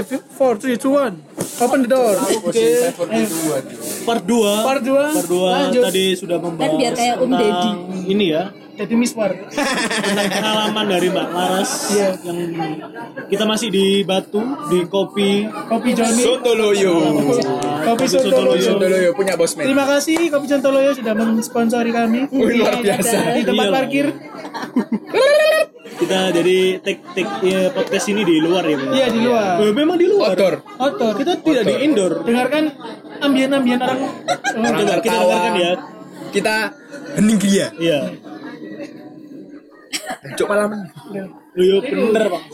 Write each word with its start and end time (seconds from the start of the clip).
4, 0.00 0.18
3, 0.58 0.76
2, 0.76 0.86
1 1.58 1.58
Open 1.58 1.82
the 1.82 1.90
door. 1.90 2.14
Oke 2.44 2.66
Part 4.06 4.22
2 4.22 4.38
Part 4.62 4.80
2 4.80 4.94
Part 5.10 5.26
2 5.26 5.42
Lanjut. 5.50 5.82
tadi 5.84 6.04
sudah 6.14 6.38
membahas 6.38 6.62
Kan 6.64 6.78
biar 6.78 6.92
kayak 6.94 7.16
Om 7.18 7.30
Deddy. 7.32 7.70
Ini 8.08 8.26
ya. 8.28 8.44
Jadi 8.78 8.94
miswar 8.94 9.34
Tentang 9.34 10.30
pengalaman 10.30 10.86
dari 10.86 11.10
Mbak 11.10 11.26
Laras 11.28 11.70
Iya. 11.90 12.08
Yang 12.22 12.38
kita 13.26 13.44
masih 13.44 13.68
di 13.68 13.86
Batu 14.02 14.38
Di 14.70 14.86
Kopi. 14.86 15.50
Kopi 15.66 15.90
Johnny 15.92 16.22
Sontoloyo. 16.22 16.94
Kopi 17.84 18.06
Sontoloyo. 18.06 18.62
Sontoloyo 18.64 19.10
punya 19.12 19.34
bosman. 19.34 19.66
Terima 19.66 19.82
kasih 19.84 20.30
Kopi 20.30 20.46
Sontoloyo 20.46 20.94
sudah 20.94 21.10
mensponsori 21.12 21.90
kami. 21.90 22.30
Wih, 22.30 22.62
luar 22.62 22.78
biasa. 22.78 23.34
Di 23.34 23.42
tempat 23.42 23.66
Iya. 23.66 23.74
parkir 23.74 24.06
Kita 25.96 26.18
jadi 26.30 26.58
take 26.84 27.00
take 27.16 27.32
ya, 27.40 27.72
podcast 27.72 28.06
ini 28.12 28.22
di 28.22 28.36
luar 28.44 28.62
ya 28.68 28.76
Bang? 28.76 28.92
Iya 28.92 29.06
di 29.08 29.20
luar. 29.24 29.54
Eh, 29.64 29.72
Memang 29.72 29.96
di 29.96 30.06
luar? 30.06 30.36
Outdoor. 30.36 30.54
Outdoor. 30.76 31.14
Kita 31.16 31.32
tidak 31.40 31.64
di 31.64 31.74
indoor. 31.88 32.12
Dengarkan 32.28 32.64
ambian-ambian 33.24 33.80
orang. 33.80 34.00
Orang 34.58 34.74
Coba 34.84 34.94
kita 35.00 35.18
dengarkan 35.18 35.54
ya. 35.56 35.72
Kita 36.28 36.54
hening 37.16 37.38
dia. 37.40 37.66
Iya. 37.80 37.98
Cuk 40.36 40.46
malam. 40.50 40.70
Iya 41.56 41.76
bener 41.80 42.24
Bang. 42.28 42.44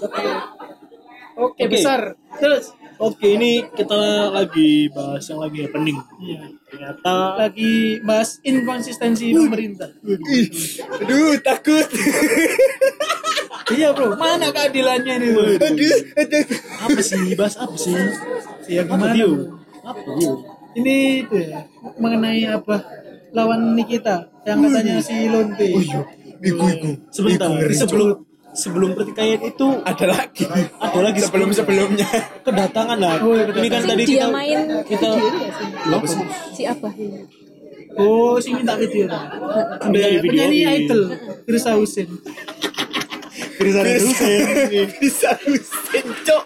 Oke 1.34 1.62
Oke. 1.66 1.73
besar. 1.75 2.14
Terus 2.39 2.70
Oke 3.03 3.34
ini 3.34 3.66
kita 3.75 4.30
lagi 4.30 4.87
bahas 4.95 5.27
yang 5.27 5.41
lagi 5.43 5.66
happening. 5.66 5.98
Iya. 6.23 6.41
Ternyata 6.71 7.15
Lagi 7.43 7.98
bahas 8.07 8.39
inkonsistensi 8.47 9.34
pemerintah. 9.34 9.91
Aduh, 11.03 11.34
takut. 11.43 11.87
Iya 13.65 13.97
bro. 13.97 14.12
Mana 14.20 14.53
keadilannya 14.53 15.14
ini 15.25 15.27
bro? 15.33 15.45
Aduh, 15.56 15.97
aduh. 16.20 16.45
apa 16.84 17.01
sih? 17.01 17.33
Bahas 17.33 17.56
apa 17.56 17.77
sih? 17.81 17.97
Ya 18.69 18.84
apa 18.84 18.95
gimana? 18.95 19.17
apa 19.84 20.01
Tio? 20.05 20.31
Ini 20.75 20.97
itu 21.23 21.34
ya 21.39 21.64
Mengenai 21.97 22.45
apa? 22.51 22.84
Lawan 23.34 23.75
Nikita 23.75 24.31
Yang 24.47 24.58
katanya 24.70 24.95
si 25.03 25.17
Lonte. 25.27 25.67
Iku, 26.45 26.61
iku. 26.69 26.91
sebentar 27.08 27.48
Iku 27.51 27.73
Cuk. 27.73 27.79
sebelum 27.81 28.08
sebelum 28.55 28.94
pertikaian 28.94 29.41
itu 29.41 29.66
Ada 29.83 30.06
lagi. 30.08 30.44
ada 30.78 30.98
lagi 31.00 31.19
Sebelum 31.20 31.50
sebelumnya. 31.50 32.06
kedatangan 32.41 32.96
lah 32.96 33.19
Oh, 33.20 33.34
iya, 33.34 33.50
ini 33.50 33.69
kan 33.69 33.80
Sing 33.80 33.91
tadi 33.91 34.02
dia 34.05 34.14
kita 34.16 34.27
main 34.30 34.58
kita 34.83 35.08
video 35.11 35.28
ini 35.28 35.38
gak 35.41 35.52
sih? 35.52 35.69
apa 35.91 36.06
sih 36.06 36.24
Si 36.50 36.62
apa? 36.64 36.88
Oh 37.94 38.34
si 38.38 38.50
minta 38.50 38.74
video 38.74 39.06
Ambil 39.80 40.00
video 40.19 40.30
Penyanyi 40.46 40.61
idol 40.80 41.02
Firsa 41.42 41.74
Husin 41.74 42.08
Firza 43.55 43.80
Husein. 43.83 44.89
Bisa 44.98 45.30
Husin, 45.41 46.06
Cuk. 46.22 46.42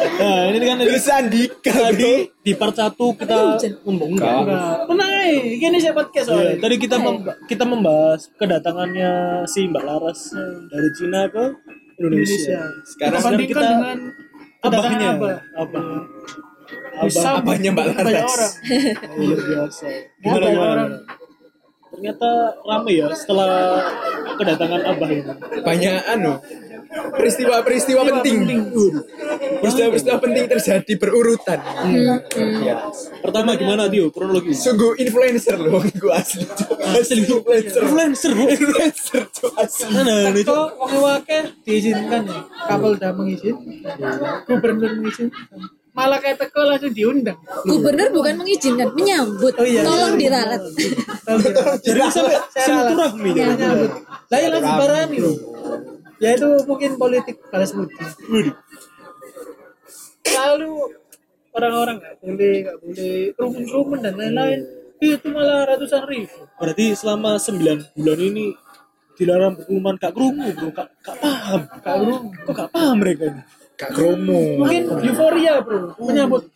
Nah 0.00 0.48
ini 0.48 0.56
kan 0.60 0.76
tadi 0.76 0.90
Bisa 0.90 1.12
Andika, 1.16 1.72
tadi 1.72 2.12
di 2.40 2.52
part 2.52 2.72
satu 2.72 3.12
kita 3.12 3.60
ngomong 3.82 4.10
enggak 4.14 4.32
aja 4.42 4.58
Gini 5.30 5.76
saya 5.76 5.92
podcast 5.92 6.26
Iya, 6.26 6.34
soalnya 6.34 6.54
tadi 6.58 6.74
kita 6.76 6.96
mem- 6.96 7.24
kita 7.46 7.64
membahas 7.64 8.20
kedatangannya 8.34 9.10
si 9.44 9.66
Mbak 9.66 9.84
Laras 9.84 10.20
dari 10.66 10.88
Cina 10.92 11.26
ke 11.26 11.44
Indonesia. 11.96 12.34
Indonesia 12.34 12.60
Sekarang 12.82 13.20
Kita 13.38 13.60
dengan 13.60 13.98
kedatangan 14.58 14.90
abahnya, 14.90 15.08
Abah 15.10 15.36
abah, 15.56 15.84
Bisa 17.02 17.28
Abahnya 17.38 17.70
Mbak 17.70 17.86
banyak 17.94 18.12
Laras. 18.18 18.30
orang 18.30 18.52
luar 19.20 19.40
biasa. 19.40 19.86
Gimana 20.16 20.34
Banyak 20.36 20.50
gimana? 20.50 20.72
orang. 20.74 20.90
Ternyata 21.90 22.28
ramai 22.62 22.94
ya 22.96 23.08
setelah 23.12 23.50
kedatangan 24.34 24.80
abah 24.86 25.08
ini. 25.10 25.22
Banyak 25.60 25.94
anu. 26.08 26.32
Peristiwa-peristiwa 26.90 28.02
penting. 28.02 28.38
Peristiwa-peristiwa 29.62 30.18
penting 30.18 30.44
terjadi 30.50 30.92
berurutan. 30.98 31.58
Ya. 32.66 32.90
Pertama 33.22 33.54
gimana 33.54 33.86
Tio? 33.86 34.10
Kronologi. 34.10 34.52
Sungguh 34.58 34.98
influencer 34.98 35.54
loh, 35.54 35.78
gue 35.86 36.12
asli. 36.12 36.42
Asli 36.90 37.22
influencer. 37.22 37.80
Influencer. 37.86 38.30
Influencer 38.34 39.22
asli. 39.60 39.92
Mana 39.92 40.32
nih 40.32 40.42
Cuk? 40.44 40.54
Kok 40.54 40.70
wong 40.80 40.94
wake 41.04 41.38
diizinkan 41.64 42.22
ya 42.26 42.40
Kapal 42.68 42.96
udah 42.96 43.12
mengizinkan 43.14 43.96
Gubernur 44.48 44.90
mengizinkan 44.96 45.44
Malah 45.90 46.18
kayak 46.22 46.38
teko 46.38 46.60
langsung 46.64 46.92
diundang 46.94 47.38
Gubernur 47.66 48.08
bukan 48.14 48.34
mengizinkan, 48.40 48.94
menyambut. 48.94 49.54
Oh 49.58 49.66
iya. 49.66 49.82
Tolong 49.82 50.14
diralat. 50.14 50.62
Jadi 51.82 51.98
sampai 52.08 52.38
silaturahmi. 52.54 53.30
Lah 54.30 54.38
ya 54.38 54.48
langsung 54.54 54.76
barani 54.78 55.18
loh. 55.18 55.36
Ya 56.20 56.36
itu 56.36 56.48
mungkin 56.68 57.00
politik 57.00 57.40
balas 57.48 57.72
budi. 57.72 57.96
Lalu 60.30 60.72
orang-orang 61.56 61.96
nggak 61.98 62.14
boleh 62.20 62.54
nggak 62.62 62.76
boleh 62.84 63.14
kerumun-kerumun 63.34 63.98
dan 64.04 64.14
lain-lain. 64.20 64.60
Itu 65.00 65.32
malah 65.32 65.64
ratusan 65.64 66.04
ribu. 66.04 66.44
Berarti 66.60 66.92
selama 66.92 67.40
9 67.40 67.96
bulan 67.96 68.18
ini 68.20 68.52
dilarang 69.16 69.56
berkerumun 69.56 69.94
gak 69.96 70.12
kerumun 70.12 70.48
bro, 70.52 70.68
gak, 70.76 70.88
gak 71.00 71.16
paham. 71.20 71.60
Gak 71.80 71.96
kerumun. 71.96 72.22
Kok 72.44 72.52
gak 72.52 72.70
paham 72.72 72.96
mereka 73.00 73.24
ini? 73.32 73.42
Kak 73.80 73.90
Kromo. 73.96 74.60
Mungkin 74.60 74.82
euforia 75.08 75.54
bro, 75.64 75.96
menyambut 76.04 76.52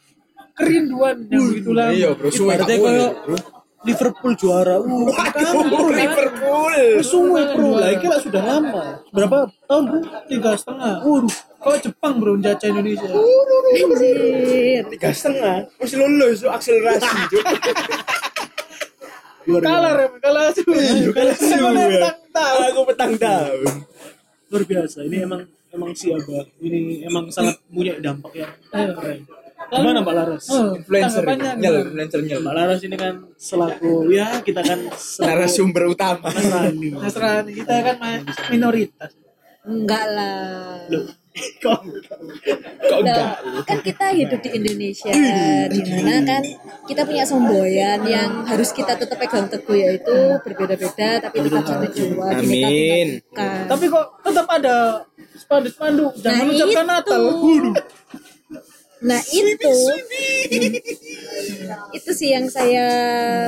kerinduan 0.53 1.25
yang 1.33 1.45
begitu 1.49 1.71
lama. 1.73 1.93
Iya 1.97 2.09
bro, 2.13 2.29
suwe. 2.29 2.53
Liverpool 3.85 4.33
juara. 4.35 4.81
Uh, 4.81 5.13
Waduh, 5.13 5.93
Liverpool. 5.93 7.05
suwe 7.05 7.43
bro, 7.53 7.77
lah 7.77 7.93
ini 7.93 8.07
lah 8.09 8.21
sudah 8.21 8.43
lama. 8.43 9.05
Berapa 9.13 9.53
tahun 9.69 9.83
bro? 9.93 10.01
Tiga 10.27 10.57
setengah. 10.57 11.05
Waduh, 11.05 11.37
kok 11.61 11.77
Jepang 11.85 12.15
bro 12.17 12.33
menjajah 12.41 12.69
Indonesia? 12.73 13.09
Anjir. 13.13 14.83
Tiga 14.89 15.09
setengah. 15.13 15.69
Masih 15.77 15.97
lulus, 16.01 16.43
akselerasi. 16.49 17.09
Kalah 19.45 19.93
rem, 20.01 20.13
kalah 20.25 20.49
su. 20.57 20.65
Iya, 20.73 21.13
kalah 21.13 21.37
su, 21.37 21.53
Aku 22.73 22.81
petang 22.89 23.13
tahun. 23.21 23.85
Luar 24.49 24.63
biasa. 24.65 25.05
Ini 25.05 25.29
emang 25.29 25.45
emang 25.69 25.93
si 25.93 26.09
Abah. 26.09 26.49
Ini 26.65 27.05
emang 27.05 27.29
sangat 27.29 27.61
punya 27.69 27.93
dampak 28.01 28.33
yang 28.33 28.97
keren. 28.97 29.29
Gimana 29.67 29.99
Mbak 30.01 30.15
Laras? 30.15 30.45
Oh, 30.49 30.75
Influencer. 30.75 31.23
Nyel, 31.57 31.75
influencer 31.87 32.21
nyel. 32.21 32.41
Mbak 32.41 32.55
Laras 32.55 32.81
ini 32.83 32.97
kan 32.97 33.15
selaku 33.35 34.09
ya 34.09 34.41
kita 34.41 34.61
kan 34.61 34.79
selaku 34.93 35.29
Narasumber 35.29 35.83
utama. 35.87 36.29
Nasrani. 36.29 36.89
Nasrani 37.03 37.51
kita 37.55 37.75
kan 37.83 37.97
minoritas. 38.49 39.11
Enggak 39.65 40.05
lah. 40.13 40.85
Loh, 40.93 41.09
kok 41.65 41.81
Kok 41.81 41.89
Loh, 42.93 42.99
enggak? 43.01 43.37
kan 43.65 43.79
kita 43.81 44.07
hidup 44.13 44.39
di 44.39 44.51
Indonesia 44.55 45.09
di 45.67 45.81
mana 45.89 46.21
kan 46.21 46.43
kita 46.85 47.03
punya 47.03 47.25
semboyan 47.25 48.05
yang 48.05 48.45
harus 48.45 48.71
kita 48.71 48.93
tetap 48.93 49.17
pegang 49.17 49.49
teguh 49.49 49.73
yaitu 49.75 50.13
berbeda-beda 50.45 51.17
tapi 51.19 51.37
tetap 51.41 51.65
satu 51.65 51.87
Tunggal 51.91 52.39
Amin. 52.39 53.25
Tapi 53.33 53.85
kok 53.89 54.07
tetap 54.21 54.47
ada 54.47 54.77
spanduk-spanduk 55.35 56.13
dan 56.21 56.31
Nah, 56.31 56.41
mengucapkan 56.45 56.85
itu. 56.85 56.93
Natal. 56.93 57.23
Nah 59.01 59.21
itu 59.27 59.69
itu 61.93 62.11
sih 62.11 62.29
yang 62.31 62.47
saya 62.47 62.87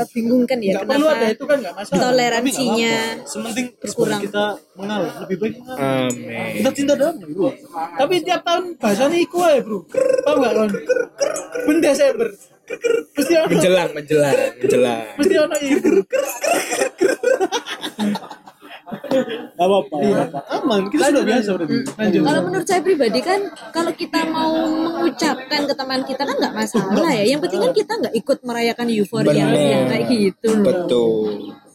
bingungkan 0.09 0.59
ya 0.59 0.77
Enggak 0.77 0.87
perlu 0.91 1.07
ada 1.07 1.17
kenapa 1.17 1.31
itu 1.31 1.45
kan 1.45 1.57
enggak 1.59 1.75
masalah. 1.75 2.01
toleransinya 2.03 2.95
sementing 3.25 3.67
Berkurang. 3.77 4.21
kita 4.21 4.45
mengalah 4.75 5.13
lebih 5.23 5.37
baik 5.39 5.53
mengalah. 5.59 6.07
Amin. 6.07 6.51
Kita 6.57 6.69
cinta 6.73 6.93
damai 6.95 7.27
bro. 7.29 7.49
Tapi 7.97 8.15
tiap 8.21 8.41
tahun 8.43 8.63
bahasanya 8.77 9.19
iku 9.19 9.39
aja, 9.41 9.59
Bro. 9.61 9.79
Tahu 10.23 10.35
enggak 10.37 10.53
kan? 10.53 10.69
Ben 11.65 11.79
Desember. 11.81 12.29
Mesti 13.17 13.33
ono 13.33 13.47
Menjelang, 13.49 13.91
menjelang, 13.95 14.35
menjelang. 14.59 15.05
mesti 15.17 15.35
ono 15.37 15.55
iku. 15.57 15.91
Gak 18.87 19.67
apa-apa. 19.67 19.97
apa-apa. 19.99 20.41
Aman. 20.63 20.81
Kita 20.87 21.11
sudah 21.11 21.25
biasa 21.27 21.49
berarti. 21.59 21.79
Lanjut. 21.99 22.23
kalau 22.23 22.41
menurut 22.47 22.67
saya 22.67 22.81
pribadi 22.87 23.21
kan 23.21 23.41
kalau 23.75 23.93
kita 23.93 24.21
mau 24.31 24.55
mengucapkan 24.55 25.61
ke 25.67 25.75
teman 25.75 26.01
kita 26.07 26.23
kan 26.23 26.37
nggak 26.39 26.55
masalah 26.55 27.11
ya 27.11 27.25
yang 27.27 27.41
penting 27.43 27.61
kan 27.67 27.73
kita 27.75 27.93
nggak 27.99 28.15
ikut 28.15 28.39
merayakan 28.47 28.87
euforia 28.95 29.47
yang 29.51 29.85
kayak 29.91 30.05
gitu 30.07 30.49
loh 30.63 30.67
Betul. 30.71 31.66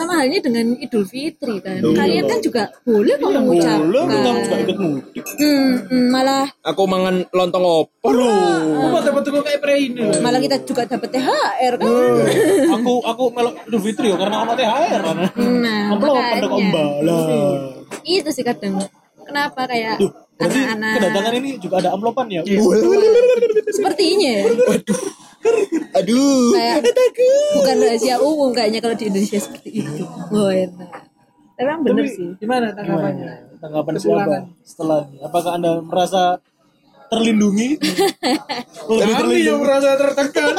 Sama 0.00 0.12
halnya 0.16 0.40
dengan 0.40 0.72
Idul 0.74 1.04
Fitri 1.04 1.60
kan 1.60 1.84
kalian 1.84 2.24
kan 2.24 2.38
juga 2.38 2.62
boleh 2.82 3.14
kok 3.14 3.28
mengucapkan 3.28 3.78
Boleh 3.82 4.02
kita 4.08 4.30
juga 4.40 4.56
ikut 4.58 4.78
mudik. 4.78 5.24
Hmm, 5.36 5.70
hmm, 5.84 6.06
malah 6.08 6.46
Aku 6.62 6.82
mangan 6.84 7.28
lontong 7.30 7.60
opo 7.60 8.08
lu. 8.08 8.24
Aku 8.24 8.86
mau 8.88 9.00
dapat 9.00 9.22
tuku 9.22 9.40
kayak 9.40 9.60
pre 9.60 9.74
ini. 9.78 10.00
loh. 10.00 10.16
malah 10.20 10.40
kita 10.40 10.56
juga 10.62 10.82
dapat 10.86 11.08
THR 11.10 11.72
kan 11.76 11.90
aku 12.74 12.92
aku 13.02 13.22
melok 13.30 13.54
Idul 13.64 13.80
Fitri 13.82 14.06
ya 14.08 14.16
karena 14.16 14.36
ono 14.40 14.52
THR 14.54 15.00
kan. 15.02 15.16
nah 15.60 15.80
Amplop 15.92 16.14
pada 16.16 16.26
makanya 16.38 16.48
kombalah. 16.48 17.54
itu 18.02 18.30
sih 18.30 18.42
kadang 18.42 18.74
kenapa 19.20 19.60
kayak 19.64 19.94
Duh, 19.96 20.10
berarti 20.34 20.58
anak-anak 20.58 20.94
kedatangan 20.96 21.32
ini 21.36 21.50
juga 21.58 21.74
ada 21.78 21.90
amplopan 21.92 22.26
ya? 22.26 22.40
sepertinya 23.68 24.30
ya 24.32 24.44
Aduh. 25.92 26.52
kayak 26.52 26.84
bukan 27.54 27.76
rahasia 27.80 28.16
umum 28.18 28.50
kayaknya 28.50 28.78
kalau 28.78 28.94
di 28.94 29.08
Indonesia 29.08 29.38
seperti 29.38 29.70
itu 29.80 30.04
oh 30.30 30.48
enak 30.48 30.90
tapi 31.52 31.66
emang 31.66 31.80
bener 31.82 32.04
Tapi- 32.04 32.14
sih 32.14 32.28
Gimana 32.36 32.66
tanggapannya? 32.72 33.28
Tanggapan 33.60 33.92
Kepulangan. 33.94 34.24
siapa 34.24 34.64
setelah 34.64 35.00
ini? 35.04 35.16
Apakah 35.20 35.52
anda 35.52 35.70
merasa 35.78 36.22
terlindungi 37.06 37.68
lebih 38.88 39.12
Kami 39.12 39.36
yang 39.36 39.60
terlindungi 39.60 39.60
merasa 39.60 39.90
tertekan. 39.94 40.54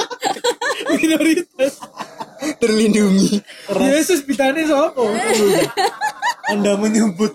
Minoritas. 0.94 1.74
terlindungi 2.58 3.42
Yesus 3.72 4.22
bitane 4.22 4.62
sopo? 4.64 5.10
anda 6.54 6.78
menyebut 6.78 7.34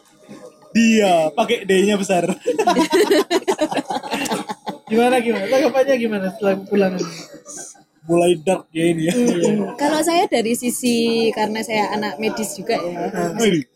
dia 0.71 1.31
pakai 1.33 1.63
D-nya 1.63 1.97
besar 1.97 2.27
Gimana 4.87 5.19
gimana? 5.19 5.45
Tanggapannya 5.51 5.95
gimana 5.99 6.27
setelah 6.31 6.55
pulang 6.63 6.95
ini? 6.95 7.13
mulai 8.07 8.39
dark 8.39 8.71
ya 8.71 8.85
ini 8.87 9.11
ya. 9.11 9.15
Kalau 9.75 9.99
saya 9.99 10.31
dari 10.31 10.55
sisi 10.55 11.29
karena 11.35 11.59
saya 11.67 11.91
anak 11.91 12.23
medis 12.23 12.55
juga 12.55 12.79
ya, 12.79 13.11
Wih, 13.35 13.67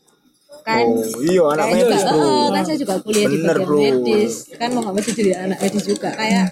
kan 0.62 0.86
oh 0.86 1.02
iya 1.26 1.42
anak 1.50 1.66
Saya 1.66 1.74
juga, 1.74 1.90
medis 1.90 2.02
bro 2.06 2.22
oh, 2.22 2.46
kan 2.54 2.62
saya 2.62 2.78
juga 2.78 2.94
kuliah 3.02 3.26
di 3.26 3.36
Bener, 3.42 3.56
bagian 3.58 3.66
bro. 3.66 3.78
medis. 3.82 4.32
Kan 4.54 4.68
mau 4.70 4.80
nggak 4.86 4.94
mau 4.94 5.02
jadi 5.02 5.32
anak 5.34 5.58
medis 5.58 5.84
juga. 5.84 6.10
Kayak 6.14 6.46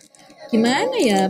gimana 0.50 0.96
ya? 0.98 1.20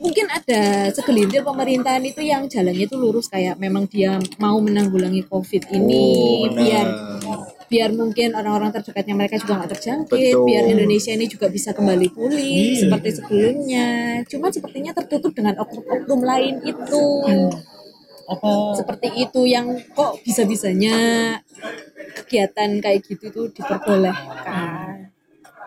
Mungkin 0.00 0.26
ada 0.32 0.62
segelintir 0.96 1.44
pemerintahan 1.44 2.00
itu 2.02 2.24
yang 2.24 2.48
jalannya 2.48 2.88
itu 2.88 2.96
lurus. 2.98 3.30
Kayak 3.30 3.60
memang 3.60 3.86
dia 3.86 4.18
mau 4.42 4.58
menanggulangi 4.58 5.22
covid 5.28 5.70
ini 5.70 6.02
Oh, 6.50 6.56
biar 6.56 6.86
biar 7.70 7.94
mungkin 7.94 8.34
orang-orang 8.34 8.74
terdekatnya 8.74 9.14
mereka 9.14 9.38
juga 9.38 9.62
nggak 9.62 9.70
terjangkit 9.78 10.34
Betul. 10.34 10.46
biar 10.50 10.64
Indonesia 10.66 11.14
ini 11.14 11.30
juga 11.30 11.46
bisa 11.46 11.70
kembali 11.70 12.08
pulih 12.10 12.74
seperti 12.74 13.22
sebelumnya. 13.22 13.88
Cuma 14.26 14.50
sepertinya 14.50 14.90
tertutup 14.90 15.30
dengan 15.30 15.54
oknum-oknum 15.62 16.20
lain 16.20 16.54
itu. 16.66 17.04
Apa? 18.26 18.74
Seperti 18.74 19.08
itu 19.22 19.46
yang 19.46 19.78
kok 19.94 20.18
bisa-bisanya 20.26 20.98
kegiatan 22.18 22.82
kayak 22.82 23.06
gitu 23.06 23.30
tuh 23.30 23.46
diperbolehkan 23.54 24.99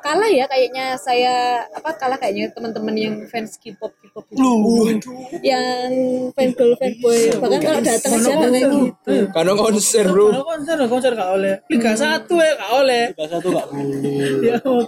kalah 0.04 0.28
ya 0.28 0.46
kayaknya 0.52 1.00
saya 1.00 1.64
apa 1.72 1.96
kalah 1.96 2.20
kayaknya 2.20 2.52
teman-teman 2.52 2.96
yang 3.00 3.16
fans 3.32 3.56
K-pop 3.56 3.96
K-pop 4.04 4.28
gitu. 4.28 5.10
yang 5.40 5.90
fan 6.36 6.52
girl 6.52 6.76
fan 6.76 6.92
boy 7.00 7.32
bahkan 7.40 7.60
kalau 7.64 7.82
datang 7.82 8.12
aja 8.20 8.32
nggak 8.36 8.52
kayak 8.52 8.68
gitu. 8.68 9.14
Karena 9.32 9.54
konser 9.56 10.06
bro. 10.12 10.26
Kalau 10.28 10.46
konser, 10.46 10.76
konser 10.92 11.12
gak 11.16 11.32
oleh. 11.32 11.54
Liga 11.72 11.92
satu 11.96 12.36
ya 12.36 12.52
gak 12.60 12.72
oleh. 12.84 13.04
kita 13.16 13.26
satu 13.32 13.48
gak 13.56 13.68
boleh. 13.72 14.12
Ya 14.54 14.60
oh 14.60 14.84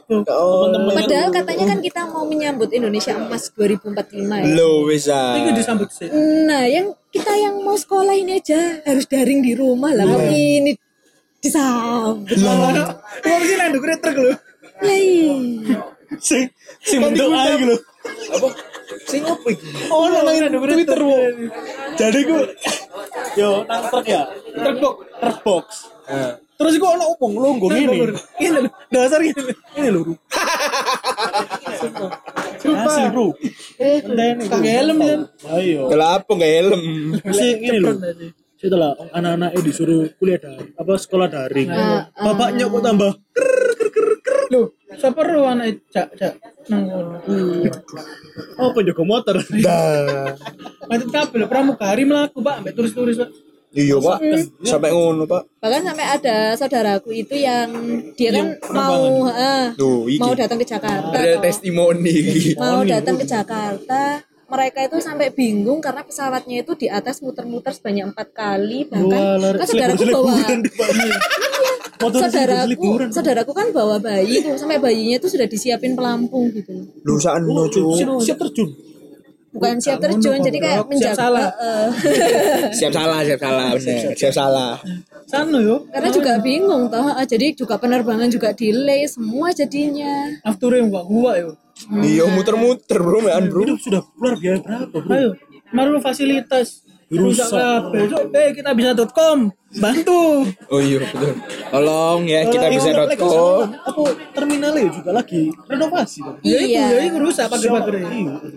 padahal 0.92 1.30
katanya 1.32 1.66
kan 1.72 1.80
kita 1.80 2.02
mau 2.12 2.28
menyambut 2.28 2.70
Indonesia 2.76 3.16
emas 3.16 3.48
2045 3.56 4.44
ya. 4.44 4.46
Lo 4.52 4.84
bisa. 4.84 5.40
Ini 5.40 5.52
disambut 5.56 5.90
sih. 5.96 6.12
nah 6.44 6.68
yang 6.68 6.92
kita 7.16 7.32
yang 7.40 7.56
mau 7.64 7.80
sekolah 7.80 8.12
ini 8.12 8.44
aja 8.44 8.84
harus 8.84 9.08
daring 9.08 9.40
di 9.40 9.56
rumah 9.56 9.96
lah. 9.96 10.04
Kok 10.04 10.28
ini 10.28 10.76
disambut. 11.40 12.36
Kamu 13.24 13.44
sih 13.48 13.56
nanduk 13.56 13.84
truk 14.04 14.18
lu. 14.20 14.32
Iya. 14.84 15.80
sing 16.20 16.52
sing 16.84 17.00
bentuk 17.00 17.32
aja 17.32 17.56
gitu. 17.56 17.76
Apa? 18.36 18.48
Sing 19.08 19.22
apa 19.26 19.48
iki 19.50 19.66
oh 19.90 20.08
nang 20.12 20.26
nang 20.28 20.62
Twitter 20.62 21.00
bu 21.00 21.16
jadi 21.96 22.20
gue 22.28 22.44
yo 23.40 23.64
nang 23.70 23.84
truk 23.90 24.06
ya. 24.08 24.24
Truk 24.56 24.78
box. 24.82 24.96
Truk 25.22 25.40
box. 25.44 25.66
Nah. 26.06 26.38
terus 26.56 26.80
gue 26.80 26.88
ono 26.88 27.18
opong 27.18 27.34
longgo 27.36 27.68
ini 27.74 28.14
Ini 28.40 28.50
lho, 28.54 28.70
dasar 28.88 29.20
gini. 29.20 29.52
ini 29.76 29.90
lho 29.92 30.16
asli 32.86 33.08
bro 33.12 33.28
Entah 33.76 34.26
ini, 34.32 34.44
bro. 34.46 34.54
Kagak 34.56 34.74
helm 34.80 34.98
ya. 35.02 35.16
ayo 35.60 35.82
kalau 35.92 36.08
apa 36.16 36.32
nggak 36.32 36.54
helm? 36.62 36.82
Masih 37.26 37.50
ini 37.60 37.78
loh 37.82 37.96
setelah 38.56 38.96
anak-anaknya 39.14 39.62
disuruh 39.62 40.10
kuliah 40.18 40.40
daring 40.40 40.72
apa 40.80 40.94
sekolah 40.96 41.28
daring. 41.28 41.70
Bapaknya 42.18 42.66
kok 42.72 42.82
tambah 42.82 43.12
Loh, 44.54 44.68
siapa 44.94 45.22
anak 45.26 45.82
cak 45.90 46.08
cak 46.18 46.34
nang 46.70 46.90
kono. 46.90 47.18
apa 48.58 48.80
jago 48.82 49.04
motor? 49.06 49.36
Dah 49.62 50.34
Mantep 50.86 51.10
kabeh 51.10 51.38
lho 51.42 51.48
pramugari 51.50 52.04
mlaku, 52.06 52.42
Pak, 52.46 52.62
ambek 52.62 52.74
turis-turis, 52.78 53.18
Pak. 53.18 53.30
iya 53.76 54.00
pak. 54.00 54.24
Sampai 54.64 54.96
ngono 54.96 55.28
pak. 55.28 55.44
Bahkan 55.60 55.82
sampai 55.84 56.06
ada 56.08 56.38
saudaraku 56.56 57.12
itu 57.12 57.36
yang 57.36 57.68
dia 58.16 58.32
kan 58.32 58.56
mau 58.72 59.28
ah, 59.28 59.76
Tuh, 59.76 60.08
iki. 60.08 60.24
mau 60.24 60.32
datang 60.32 60.56
ke 60.56 60.64
Jakarta 60.64 61.12
ada 61.12 61.44
testimoni. 61.44 62.56
Mau 62.56 62.88
datang 62.88 63.20
ke 63.20 63.28
Jakarta. 63.28 64.24
Mereka 64.46 64.80
itu 64.88 65.02
sampai 65.02 65.34
bingung 65.34 65.82
karena 65.84 66.06
pesawatnya 66.06 66.64
itu 66.64 66.72
di 66.78 66.88
atas 66.88 67.20
muter-muter 67.20 67.76
sebanyak 67.76 68.16
empat 68.16 68.32
kali. 68.32 68.88
Bahkan 68.88 69.12
Walah, 69.12 69.52
kan 69.60 69.66
saudaraku 69.68 70.04
bawa 70.08 70.38
saudaraku 71.98 72.90
saudaraku 73.10 73.52
kan 73.52 73.68
bawa 73.72 73.96
bayi 73.98 74.40
tuh 74.40 74.56
sampai 74.56 74.78
bayinya 74.78 75.16
itu 75.18 75.28
sudah 75.28 75.48
disiapin 75.48 75.96
pelampung 75.96 76.52
gitu. 76.52 76.86
Lu 77.02 77.16
saan 77.18 77.44
no 77.44 77.66
Siap- 77.68 78.22
siap 78.22 78.38
terjun. 78.40 78.70
Bukan 79.52 79.80
siap 79.80 80.04
terjun 80.04 80.44
jadi 80.44 80.58
kayak 80.60 80.78
Siap 80.78 80.88
menjaga 80.92 81.16
salah. 81.16 81.48
eh, 81.56 81.88
siap 82.78 82.92
salah 82.92 83.20
siap 83.24 83.40
salah 83.40 83.68
bener. 83.72 84.12
Siap 84.14 84.34
salah. 84.34 84.74
Sana 85.26 85.58
yo. 85.58 85.76
karena 85.90 86.10
juga 86.12 86.32
bingung 86.38 86.86
toh 86.86 87.02
ah, 87.02 87.26
jadi 87.26 87.56
juga 87.56 87.82
penerbangan 87.82 88.30
juga 88.30 88.52
delay 88.52 89.08
semua 89.08 89.50
jadinya. 89.50 90.30
Afture 90.44 90.78
yang 90.78 90.94
gak 90.94 91.08
gua 91.08 91.32
yo. 91.36 91.50
iya 92.04 92.24
muter-muter 92.30 93.00
bro 93.00 93.20
man 93.20 93.48
bro. 93.48 93.64
Itu 93.66 93.76
sudah 93.82 94.02
luar 94.16 94.36
biaya 94.38 94.60
berapa 94.60 94.96
bro? 94.96 95.12
Ayo, 95.12 95.30
maru 95.72 95.98
fasilitas 96.00 96.85
rusak 97.08 97.48
kabeh. 97.48 98.04
Cok, 98.08 98.24
eh 98.32 98.50
kita 98.52 98.72
bisa.com. 98.72 99.40
Bantu. 99.76 100.48
oh 100.72 100.80
iya 100.80 100.98
betul 100.98 101.36
tolong 101.68 102.24
ya 102.24 102.40
kita 102.46 102.68
bisa 102.72 102.96
like, 102.96 103.16
com 103.16 103.76
apa 103.76 104.02
terminalnya 104.32 104.88
juga 104.88 105.12
lagi 105.12 105.52
renovasi 105.68 106.24
kan 106.24 106.34
Ya 106.40 106.58
itu, 106.58 106.72
Iya. 106.72 106.86
ya 106.88 107.00
itu 107.04 107.18
rusak 107.20 107.46
pagar-pagar. 107.46 107.94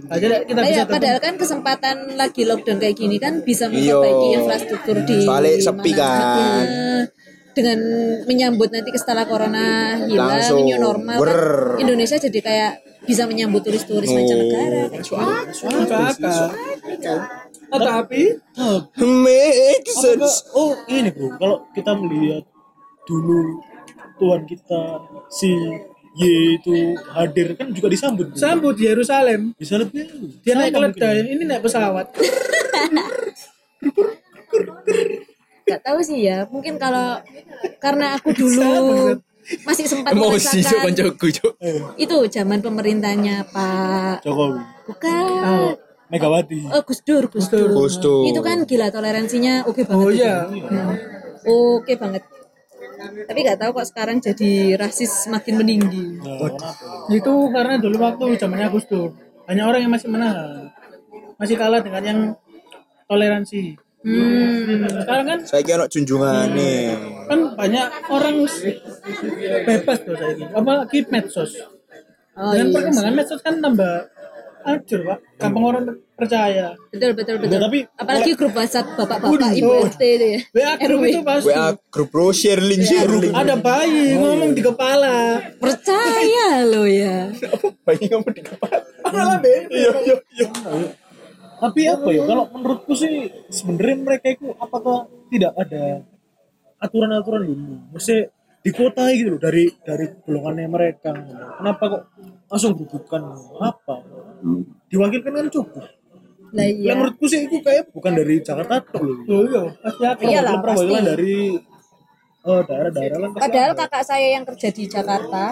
Aja 0.08 0.24
deh, 0.24 0.40
kita 0.44 0.56
Nah, 0.56 0.64
bisa 0.64 0.78
ya, 0.78 0.84
padahal 0.86 1.18
kan 1.18 1.34
kesempatan 1.34 1.96
lagi 2.14 2.42
lockdown 2.44 2.78
kayak 2.78 2.94
gini 2.94 3.16
kan 3.16 3.32
bisa 3.42 3.66
memperbaiki 3.66 4.24
Iya. 4.24 4.36
infrastruktur 4.38 4.96
di 5.02 5.16
Soalnya 5.20 5.50
sepi 5.58 5.90
mana. 5.90 5.98
kan. 5.98 6.64
Dengan 7.50 7.78
menyambut 8.24 8.68
nanti 8.70 8.88
setelah 8.94 9.26
corona 9.26 9.98
hilang 10.00 10.38
Langsung, 10.38 10.62
new 10.62 10.78
normal 10.78 11.18
kan 11.18 11.36
Indonesia 11.76 12.16
jadi 12.16 12.38
kayak 12.38 12.72
bisa 13.02 13.26
menyambut 13.26 13.60
turis-turis 13.60 14.06
Oh. 14.06 14.14
mancanegara 14.14 14.86
kayak 14.86 14.90
gitu. 14.94 15.18
Kakak. 15.18 17.26
Oh, 17.68 17.80
tapi 17.80 18.32
make 18.96 19.84
sense 19.92 20.48
oh 20.56 20.72
ini 20.88 21.12
bro 21.12 21.36
kalau 21.36 21.56
kita 21.76 21.92
melihat 22.00 22.44
dulu 23.04 23.60
Tuhan 24.16 24.48
kita 24.48 25.04
si 25.28 25.52
Y 26.18 26.56
itu 26.58 26.96
hadir 27.14 27.54
kan 27.54 27.70
juga 27.70 27.92
disambut 27.92 28.32
bro. 28.32 28.40
sambut 28.40 28.74
di 28.74 28.88
Yerusalem. 28.88 29.54
bisa 29.54 29.78
lebih 29.78 30.08
Dia 30.42 30.58
naik 30.58 30.74
keledai, 30.74 31.30
ini 31.30 31.46
naik 31.46 31.62
pesawat. 31.62 32.10
Gak 35.68 35.80
tahu 35.84 36.00
sih 36.00 36.24
ya 36.24 36.48
mungkin 36.48 36.80
kalau 36.80 37.20
karena 37.78 38.16
aku 38.16 38.32
dulu 38.32 39.14
masih 39.68 39.84
sempat 39.88 40.12
emosi 40.16 40.60
merasakan 40.64 40.92
itu 42.00 42.16
zaman 42.32 42.58
pemerintahnya 42.64 43.44
Pak 43.52 44.24
Jokowi. 44.24 44.60
Bukan 44.88 45.22
Megawati 46.08 46.72
Oh, 46.72 46.82
Gus 46.84 47.00
Dur, 47.04 47.28
Gus 47.28 47.52
Dur. 47.52 47.68
Gus 47.72 48.00
Dur. 48.00 48.24
Itu 48.24 48.40
kan 48.40 48.64
gila 48.64 48.88
toleransinya 48.88 49.68
oke 49.68 49.84
banget. 49.84 50.04
Oh 50.04 50.10
iya. 50.12 50.48
Hmm. 50.48 50.96
Oke 51.44 52.00
banget. 52.00 52.24
Tapi 52.98 53.38
nggak 53.44 53.58
tahu 53.60 53.70
kok 53.78 53.86
sekarang 53.86 54.18
jadi 54.18 54.74
rasis 54.74 55.28
semakin 55.28 55.54
meninggi. 55.60 56.18
Nah, 56.18 56.50
kenapa? 56.50 56.70
Itu 57.12 57.32
karena 57.52 57.74
dulu 57.78 57.96
waktu 58.00 58.24
zamannya 58.40 58.68
Gus 58.72 58.88
Dur. 58.88 59.12
Banyak 59.44 59.64
orang 59.64 59.80
yang 59.84 59.92
masih 59.92 60.08
menahan. 60.08 60.72
Masih 61.38 61.56
kalah 61.60 61.80
dengan 61.84 62.02
yang 62.02 62.20
toleransi. 63.06 63.76
Hmm. 63.98 64.86
Sekarang 64.88 65.26
kan 65.26 65.38
saya 65.42 65.62
kira 65.66 65.82
anak 65.82 65.90
junjungan 65.90 66.54
nih 66.54 66.94
kan 67.26 67.40
banyak 67.58 67.86
orang 68.14 68.46
bebas 69.66 69.98
tuh 70.06 70.14
saya 70.14 70.32
ini. 70.38 70.44
Apalagi 70.54 70.98
medsos. 71.10 71.52
Oh 72.38 72.54
Dengan 72.54 72.70
iya. 72.70 72.74
perkembangan 72.78 73.14
medsos 73.18 73.40
kan 73.42 73.58
tambah 73.58 73.94
acur 74.60 75.00
pak. 75.04 75.18
Gampang 75.36 75.64
orang 75.64 75.82
percaya. 76.12 76.74
Betul 76.88 77.14
betul 77.14 77.36
betul. 77.38 77.58
tapi- 77.60 77.86
Apalagi 77.94 78.30
grup 78.34 78.52
WhatsApp 78.52 78.86
bapak-bapak 78.94 79.54
ibu 79.54 79.70
RT 79.86 80.02
itu 80.02 80.26
ya. 80.28 80.40
WA 80.50 80.72
grup 80.76 81.00
itu 81.04 81.20
pasti. 81.22 81.48
WA 81.48 81.66
grup 81.88 82.08
bro 82.08 82.26
share 82.30 82.58
link 82.60 82.82
share 82.82 83.06
link 83.08 83.30
Ada 83.30 83.54
bayi 83.54 84.14
ngomong 84.14 84.50
di 84.50 84.62
kepala. 84.62 85.38
Percaya 85.56 86.48
lo 86.64 86.82
ya. 86.84 87.30
bayi 87.82 88.04
kamu 88.04 88.28
di 88.30 88.42
kepala 88.42 88.76
Malah 89.04 89.38
bebas. 89.38 89.72
iya 89.72 89.90
iya 90.02 90.16
iya 90.36 90.48
tapi 91.58 91.82
apa 91.84 92.06
ya 92.08 92.22
kalau 92.22 92.46
menurutku 92.48 92.94
sih 92.94 93.10
sebenarnya 93.48 93.96
mereka 93.98 94.30
itu 94.30 94.46
apakah 94.54 95.10
tidak 95.26 95.50
ada 95.58 96.06
aturan-aturan 96.78 97.42
dulu 97.42 97.74
mesti 97.90 98.30
dikuotai 98.60 99.12
gitu 99.14 99.28
loh 99.30 99.40
dari 99.40 99.70
dari 99.80 100.06
golongannya 100.18 100.66
mereka 100.66 101.14
kenapa 101.54 101.82
kok 101.88 102.02
langsung 102.46 102.74
bukan 102.74 103.22
apa 103.56 103.94
diwakilkan 104.86 105.32
kan 105.32 105.46
cukup 105.48 105.84
Lah 106.48 106.64
iya. 106.64 106.90
yang 106.90 106.98
menurutku 106.98 107.28
sih 107.28 107.44
itu 107.44 107.60
kayak 107.60 107.92
bukan 107.92 108.12
dari 108.14 108.40
Jakarta 108.40 108.80
tok 108.82 109.02
loh 109.02 109.16
Oh 109.26 109.44
iya, 109.44 109.62
pasti 109.78 110.02
ada. 110.02 110.22
Iyalah, 110.22 110.54
perwakilan 110.58 110.88
pasti. 110.96 111.10
dari 111.10 111.34
eh, 112.40 112.62
daerah-daerah 112.64 113.16
lain 113.18 113.30
pasti 113.30 113.42
Padahal 113.44 113.70
ada. 113.70 113.78
kakak 113.78 114.02
saya 114.02 114.28
yang 114.30 114.44
kerja 114.44 114.68
di 114.70 114.84
Jakarta 114.86 115.42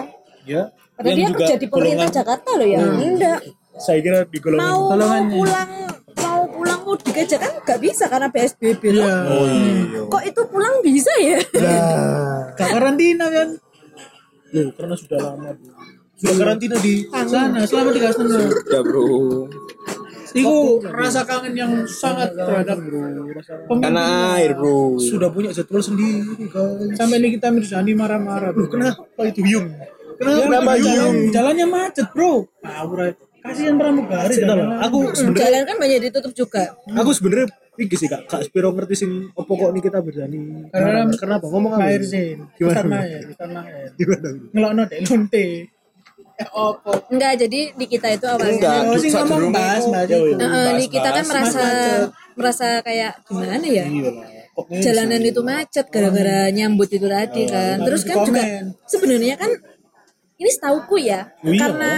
ya 0.43 0.63
Padahal 0.97 1.13
dia 1.13 1.21
yang 1.21 1.35
kerja 1.35 1.55
di 1.55 1.67
pemerintah 1.67 2.01
golongan- 2.01 2.17
Jakarta 2.17 2.49
loh 2.51 2.67
ya. 2.67 2.79
Enggak. 2.81 3.39
saya 3.77 3.99
kira 4.01 4.19
di 4.25 4.37
golongan 4.39 4.65
Mau 4.65 4.81
mau 4.89 5.21
pulang 5.31 5.69
mudik 7.17 7.25
aja 7.25 7.35
kan 7.41 7.51
nggak 7.65 7.79
bisa 7.81 8.03
karena 8.05 8.27
PSBB 8.29 8.81
loh. 8.93 9.01
Iya. 9.01 9.17
Oh 9.25 9.45
iya. 9.49 9.99
Kok 10.05 10.23
itu 10.29 10.41
pulang 10.49 10.75
bisa 10.85 11.13
ya? 11.17 11.39
Gak 12.53 12.69
karantina 12.69 13.25
kan? 13.33 13.49
Loh, 14.53 14.69
karena 14.77 14.95
sudah 14.95 15.19
lama 15.19 15.49
Bu. 15.57 15.67
sudah 16.17 16.35
karantina 16.41 16.75
di 16.81 17.05
Sana 17.09 17.61
selama 17.65 17.89
tiga 17.93 18.09
setengah. 18.13 18.41
Udah 18.49 18.81
bro. 18.85 19.05
Iku 20.37 20.83
rasa 20.85 21.25
kangen 21.25 21.55
yang 21.57 21.73
sangat 21.89 22.37
terhadap 22.37 22.77
pemimpin. 22.77 23.81
Karena 23.81 24.03
air 24.37 24.53
bro. 24.53 25.01
sudah 25.01 25.29
punya 25.33 25.49
jadwal 25.49 25.81
sendiri 25.81 26.45
guys 26.51 26.93
Sampai 26.93 27.17
ini 27.21 27.37
kita 27.37 27.49
Mirzani 27.49 27.93
marah-marah. 27.97 28.53
Bro, 28.53 28.69
kenapa 28.69 29.01
itu 29.25 29.41
Yung 29.45 29.67
Kenapa, 30.17 30.49
Kenapa 30.49 30.71
jalan, 30.81 30.97
Yung? 30.97 31.17
jalannya 31.29 31.67
macet, 31.69 32.07
Bro? 32.09 32.49
Aja. 32.65 33.26
Kasihan 33.47 33.75
pramugari. 33.79 34.35
Lah, 34.43 34.83
aku 34.83 34.97
sebenarnya 35.15 35.41
jalan 35.47 35.61
kan 35.63 35.75
banyak 35.79 35.99
ditutup 36.11 36.33
juga. 36.35 36.63
aku 36.83 37.09
sebenarnya 37.15 37.47
iki 37.77 37.95
sih 37.95 38.09
kak 38.09 38.25
kak 38.25 38.41
Spiro 38.49 38.73
ngerti 38.73 38.95
sing 38.97 39.11
opo 39.37 39.53
kok 39.53 39.69
nih 39.69 39.81
kita 39.85 40.01
berani 40.01 40.65
Karena 40.73 41.05
kenapa 41.13 41.45
ngomong 41.45 41.77
apa 41.77 41.85
Mahir 41.85 42.03
Zain. 42.03 42.39
Gimana? 42.57 42.81
Ustaz 43.29 43.49
Mahir. 43.49 43.89
gimana 43.95 44.27
Ngelokno 44.51 44.81
dek 44.89 44.99
lonte. 45.05 45.45
Eh 46.37 46.49
opo? 46.53 46.91
Enggak, 47.09 47.33
jadi 47.45 47.59
di 47.73 47.85
kita 47.89 48.07
itu 48.13 48.25
awalnya 48.29 48.53
Enggak. 48.57 48.81
Oh, 48.85 49.25
ngomong 49.25 49.53
bahas. 49.53 49.83
Eh, 49.85 50.37
eh, 50.37 50.71
di 50.77 50.85
kita 50.89 51.09
kan 51.09 51.25
merasa 51.25 51.65
merasa 52.37 52.67
kayak 52.85 53.11
gimana 53.25 53.65
ya? 53.65 53.85
iya? 53.89 54.11
Jalanan 54.81 55.21
itu 55.21 55.41
macet 55.45 55.85
gara-gara 55.93 56.49
nyambut 56.49 56.89
itu 56.89 57.05
tadi 57.05 57.45
kan. 57.45 57.77
Terus 57.85 58.01
kan 58.05 58.25
juga 58.25 58.41
sebenarnya 58.89 59.37
kan 59.37 59.49
ini 60.37 60.49
setauku 60.53 61.01
ya, 61.01 61.33
Oh 61.41 61.49
iya. 61.49 61.61
karena 61.65 61.93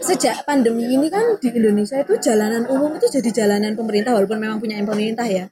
sejak 0.00 0.48
pandemi 0.48 0.88
ini 0.88 1.12
kan 1.12 1.36
di 1.36 1.52
Indonesia 1.52 2.00
itu 2.00 2.16
jalanan 2.16 2.64
umum 2.72 2.96
itu 2.96 3.04
jadi 3.20 3.44
jalanan 3.44 3.76
pemerintah 3.76 4.16
walaupun 4.16 4.40
memang 4.40 4.56
punya 4.56 4.80
pemerintah 4.80 5.28
ya. 5.28 5.44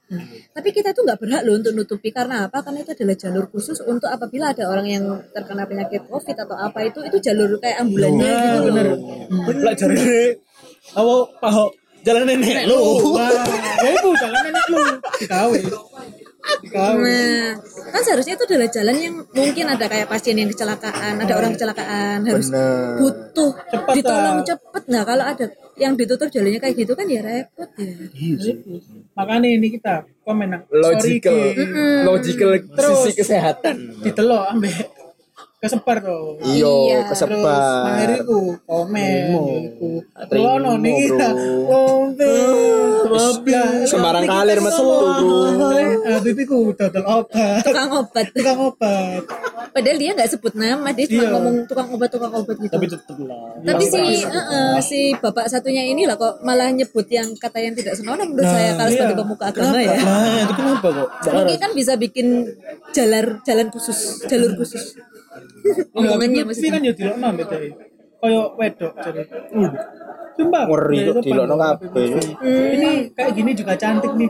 Tapi 0.53 0.69
kita 0.73 0.89
itu 0.95 1.05
nggak 1.05 1.19
berhak 1.21 1.41
loh 1.45 1.55
untuk 1.61 1.73
nutupi 1.77 2.09
karena 2.09 2.49
apa? 2.49 2.65
Karena 2.65 2.81
itu 2.81 2.91
adalah 2.97 3.15
jalur 3.17 3.45
khusus 3.53 3.77
untuk 3.85 4.09
apabila 4.09 4.57
ada 4.57 4.65
orang 4.65 4.87
yang 4.89 5.05
terkena 5.29 5.69
penyakit 5.69 6.09
COVID 6.09 6.33
atau 6.33 6.57
apa 6.57 6.79
itu 6.89 6.99
itu 7.05 7.17
jalur 7.21 7.61
kayak 7.61 7.85
ambulannya 7.85 8.31
gitu 8.33 8.69
loh. 8.73 8.97
bener 9.45 9.63
lah 9.63 9.75
jare 9.77 10.39
apa 10.95 11.13
pahok 11.43 11.69
jalan 12.07 12.23
nenek 12.23 12.63
lu 12.63 12.79
ya 13.83 13.89
itu 13.91 14.09
jalan 14.17 14.41
nenek 14.49 14.65
lu. 14.71 14.81
Dikawin. 15.21 15.65
Nah, 16.73 17.53
kan 17.91 18.01
seharusnya 18.03 18.35
itu 18.35 18.45
adalah 18.47 18.67
jalan 18.69 18.95
yang 18.97 19.15
mungkin 19.31 19.65
ada 19.67 19.85
kayak 19.87 20.07
pasien 20.09 20.35
yang 20.37 20.49
kecelakaan, 20.51 21.19
ada 21.21 21.33
orang 21.37 21.51
kecelakaan 21.55 22.27
harus 22.27 22.49
Bener. 22.51 22.97
butuh 22.99 23.51
Cepat 23.71 23.93
ditolong 23.97 24.37
lah. 24.41 24.45
cepet. 24.45 24.83
Nah, 24.89 25.01
kalau 25.07 25.25
ada 25.27 25.45
yang 25.77 25.93
ditutup 25.93 26.27
jalannya 26.33 26.57
kayak 26.57 26.75
gitu 26.75 26.93
kan 26.97 27.05
ya 27.05 27.21
repot 27.21 27.69
ya. 27.77 27.93
Makanya 29.13 29.49
ini 29.53 29.67
kita 29.77 30.09
komen 30.25 30.47
nang. 30.49 30.63
Logical. 30.73 31.37
Sorry, 31.37 31.53
Ki. 31.53 32.03
Logical 32.03 32.51
Terus. 32.73 32.97
sisi 33.05 33.11
kesehatan. 33.13 33.75
Ditelok 34.01 34.43
ambek 34.57 34.96
kesebar 35.57 35.97
tuh. 36.05 36.37
Iyo, 36.53 36.73
Iya. 36.85 36.97
Terus 37.09 37.25
kesebar. 37.25 37.83
Mahir 37.89 38.11
iku 38.21 38.39
komen 38.61 39.25
iku. 39.73 39.89
Terima, 40.29 40.61
Lono 40.61 40.71
niki. 40.77 41.05
Lah, 41.17 41.33
Sembarang 43.87 44.25
kalir 44.27 44.59
metu, 44.61 44.83
ngomong. 44.83 45.57
bro. 45.57 45.77
Habib 46.13 46.37
iku 46.37 46.57
dodol 46.77 47.05
obat. 47.07 47.61
Tukang 47.65 47.89
obat. 47.89 48.25
Tukang 48.35 48.59
obat. 48.69 49.21
Padahal 49.73 49.97
dia 49.97 50.11
nggak 50.13 50.29
sebut 50.29 50.53
nama, 50.57 50.89
dia 50.93 51.05
cuma 51.09 51.23
Iya. 51.25 51.29
ngomong 51.33 51.55
tukang 51.65 51.87
obat 51.93 52.09
tukang 52.09 52.33
obat 52.33 52.55
gitu. 52.57 52.73
tapi 52.73 52.85
tetep 52.89 53.17
lah 53.25 53.53
Tapi 53.61 53.83
si 53.85 54.01
eh, 54.01 54.25
eh, 54.25 54.75
si 54.81 54.99
bapak 55.17 55.45
satunya 55.49 55.85
ini 55.85 56.09
lah 56.09 56.17
kok 56.17 56.41
malah 56.41 56.69
nyebut 56.73 57.05
yang 57.09 57.29
kata 57.37 57.61
yang 57.61 57.73
tidak 57.77 57.93
senonoh 57.93 58.25
menurut 58.25 58.45
saya 58.45 58.73
kalau 58.73 58.89
sebagai 58.89 59.13
iya. 59.13 59.21
pemuka 59.21 59.45
agama 59.53 59.77
ya. 59.77 59.97
nah 60.01 60.37
itu 60.41 60.53
kenapa 60.57 60.87
kok 60.89 61.09
Mungkin 61.29 61.57
kan 61.61 61.71
bisa 61.77 61.93
bikin 61.93 62.27
jalan 62.89 63.25
jalan 63.45 63.67
khusus, 63.69 64.25
jalur 64.25 64.51
khusus. 64.57 64.97
Omongannya 65.93 66.41
Tapi 66.41 66.47
maksudnya. 66.47 66.71
kan 66.73 66.81
ya 66.81 66.93
dilokno 66.93 67.27
dhewe. 67.43 67.69
Kaya 68.17 68.41
wedok 68.53 68.93
jadi. 68.97 69.21
Sumpah. 70.37 70.63
Ngeri 70.65 70.97
ya, 70.99 71.11
kok 71.11 71.23
dilokno 71.23 71.55
kabeh. 71.55 72.05
Ini 72.45 72.89
kayak 73.11 73.31
gini 73.33 73.51
juga 73.53 73.73
cantik 73.73 74.13
nih. 74.13 74.29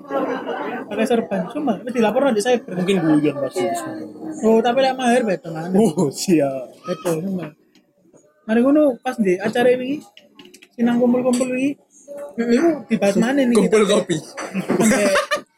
Pakai 0.87 1.05
serban. 1.05 1.41
Sumpah, 1.47 1.75
ini 1.79 1.89
dilaporkan 1.91 2.31
di 2.31 2.39
cyber. 2.39 2.71
mungkin 2.75 2.95
guyon 2.99 3.35
pasti 3.39 3.63
Oh, 4.39 4.59
tapi 4.59 4.79
lek 4.79 4.93
mahir 4.93 5.23
beto 5.23 5.49
mana? 5.49 5.73
oh 5.73 6.07
siap 6.07 6.71
Beto, 6.79 7.11
sumpah. 7.17 7.51
Mari 8.43 8.59
ngono 8.61 8.95
pas 8.97 9.17
di 9.17 9.35
acara 9.35 9.67
ini 9.69 9.99
sinang 10.71 10.95
kumpul-kumpul 10.97 11.51
ini 11.51 11.75
itu 12.37 12.69
dibahas 12.87 13.17
mana 13.17 13.41
nih 13.41 13.55
Kumpul 13.57 13.83
kopi. 13.83 14.15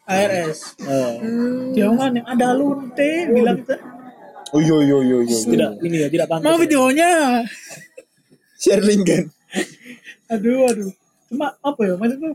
ARS 0.09 0.73
Eh, 0.81 1.15
dia 1.69 1.85
mana 1.91 2.25
ada 2.25 2.49
lunte 2.51 3.29
bilang 3.29 3.61
kita 3.61 3.77
Oh 4.49 4.59
iya 4.59 4.77
iya 4.81 4.97
iya 4.99 5.17
iya. 5.21 5.37
tidak 5.45 5.69
ini 5.79 5.95
ya 5.99 6.07
tidak 6.07 6.27
pantas 6.27 6.45
mau 6.45 6.57
videonya? 6.57 7.45
Share 8.55 8.81
link 8.81 9.03
kan. 9.03 9.23
aduh 10.27 10.65
aduh. 10.65 10.89
Cuma 11.27 11.53
apa 11.55 11.81
ya 11.81 11.93
maksudku? 11.93 12.33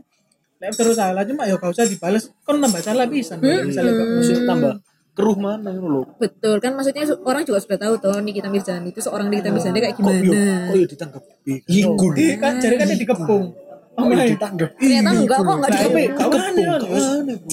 Lek 0.55 0.71
terus 0.71 0.95
salah 0.95 1.21
cuma 1.21 1.43
ya 1.43 1.55
gak 1.55 1.69
usah 1.69 1.83
dibalas 1.83 2.31
kan 2.41 2.55
nambah 2.55 2.79
salah 2.79 3.03
bisa 3.05 3.35
misalnya 3.35 3.91
gak 3.93 4.07
maksudnya 4.09 4.43
tambah 4.45 4.73
keruh 5.11 5.35
mana 5.35 5.69
ini 5.69 5.79
loh 5.81 6.07
Betul 6.15 6.59
kan 6.59 6.71
maksudnya 6.71 7.03
su- 7.03 7.19
orang 7.21 7.43
juga 7.43 7.59
sudah 7.59 7.75
tahu 7.77 7.93
toh 7.97 8.19
Nikita 8.19 8.47
Mirzani 8.47 8.87
itu 8.89 8.99
seorang 8.99 9.27
Nikita 9.27 9.51
Mirzani 9.51 9.79
kayak 9.79 9.95
kok 9.95 10.03
yuk 10.05 10.23
gimana. 10.25 10.55
kok 10.65 10.75
yuk 10.75 10.89
ditangkap 10.89 11.23
Iku 11.65 12.05
Iya 12.15 12.35
kan 12.35 12.53
jadi 12.57 12.75
kan 12.75 12.85
dia 12.85 12.97
dikepung. 12.97 13.43
Oh 13.95 14.03
my 14.05 14.27
ditangkap. 14.27 14.69
Ternyata 14.75 15.09
enggak 15.13 15.39
kok 15.39 15.55
enggak 15.55 15.71
dikepung. 15.71 16.07
kawan 16.15 16.53
ya 16.55 16.73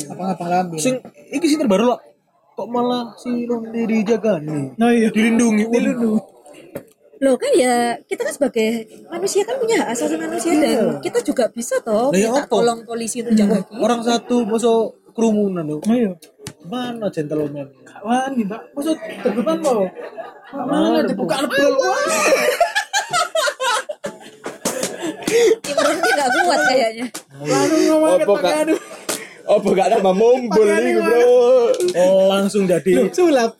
apa 0.09 0.23
ngapa 0.25 0.45
ngambil 0.45 0.79
sing 0.79 0.95
iki 1.29 1.47
sing 1.47 1.59
terbaru 1.59 1.85
lah 1.91 1.99
kok 2.63 2.71
malah 2.71 3.05
si 3.19 3.43
Ronde 3.43 3.83
dijaga 3.83 4.39
nih? 4.39 4.79
Nah 4.79 4.91
iya. 4.95 5.11
Dilindungi. 5.11 5.67
Dilindungi. 5.67 6.21
Loh 7.19 7.35
kan 7.35 7.51
ya 7.55 7.75
kita 8.03 8.23
kan 8.23 8.35
sebagai 8.35 8.69
manusia 9.07 9.43
kan 9.43 9.55
punya 9.55 9.83
hak 9.83 9.95
asasi 9.95 10.15
manusia 10.15 10.55
dan 10.55 10.99
kita 10.99 11.23
juga 11.23 11.47
bisa 11.49 11.79
toh 11.79 12.11
Lah 12.11 12.19
ya 12.19 12.31
minta 12.31 12.43
apa? 12.43 12.51
tolong 12.51 12.83
polisi 12.83 13.23
untuk 13.23 13.39
jaga 13.39 13.63
kita. 13.63 13.79
orang 13.79 14.01
satu 14.03 14.43
masuk 14.43 14.81
kerumunan 15.11 15.63
loh 15.63 15.79
nah 15.87 15.95
iya. 15.95 16.13
Mana 16.63 17.07
gentleman 17.11 17.71
kawan 17.83 18.31
nih 18.35 18.43
mbak. 18.43 18.63
Maksud 18.75 18.97
terdepan 19.23 19.59
lo 19.59 19.87
mana 20.53 20.99
dibuka 21.03 21.37
lebel? 21.43 21.75
Imunnya 25.63 26.11
nggak 26.13 26.31
kuat 26.43 26.61
kayaknya. 26.69 27.07
lalu 27.41 27.77
ngomong 27.87 28.19
kak? 28.39 28.55
Apa 29.63 29.71
gak 29.79 29.89
nama 29.95 30.11
mombol 30.11 30.67
Pakaian 30.67 30.83
nih 30.83 30.91
ini 30.91 31.01
bro? 31.07 31.23
oh 31.95 32.19
langsung 32.27 32.67
jadi. 32.67 33.15
Sulap. 33.15 33.55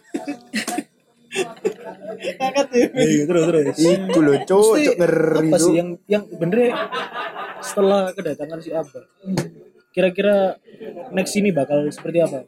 Kakak 2.43 2.67
ya 2.75 2.87
iya 2.91 3.23
terus 3.25 3.45
terus. 3.47 3.77
Iku 3.79 4.19
loh 4.19 4.37
cok, 4.43 4.75
Mesti 4.75 4.83
cok 4.85 4.97
ngeri 4.99 5.49
apa 5.49 5.57
sih 5.57 5.71
tuh. 5.71 5.75
yang 5.79 5.89
yang 6.11 6.23
bener 6.27 6.75
setelah 7.63 8.11
kedatangan 8.11 8.59
si 8.59 8.71
Abah 8.75 9.07
kira-kira 9.93 10.57
next 11.13 11.37
ini 11.39 11.55
bakal 11.55 11.87
seperti 11.93 12.19
apa? 12.25 12.43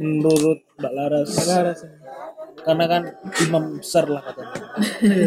Menurut 0.00 0.64
Mbak 0.80 0.92
Laras. 0.92 1.28
Laras. 1.46 1.80
karena 2.58 2.84
kan 2.90 3.02
imam 3.46 3.78
besar 3.78 4.10
lah 4.10 4.20
katanya. 4.20 4.54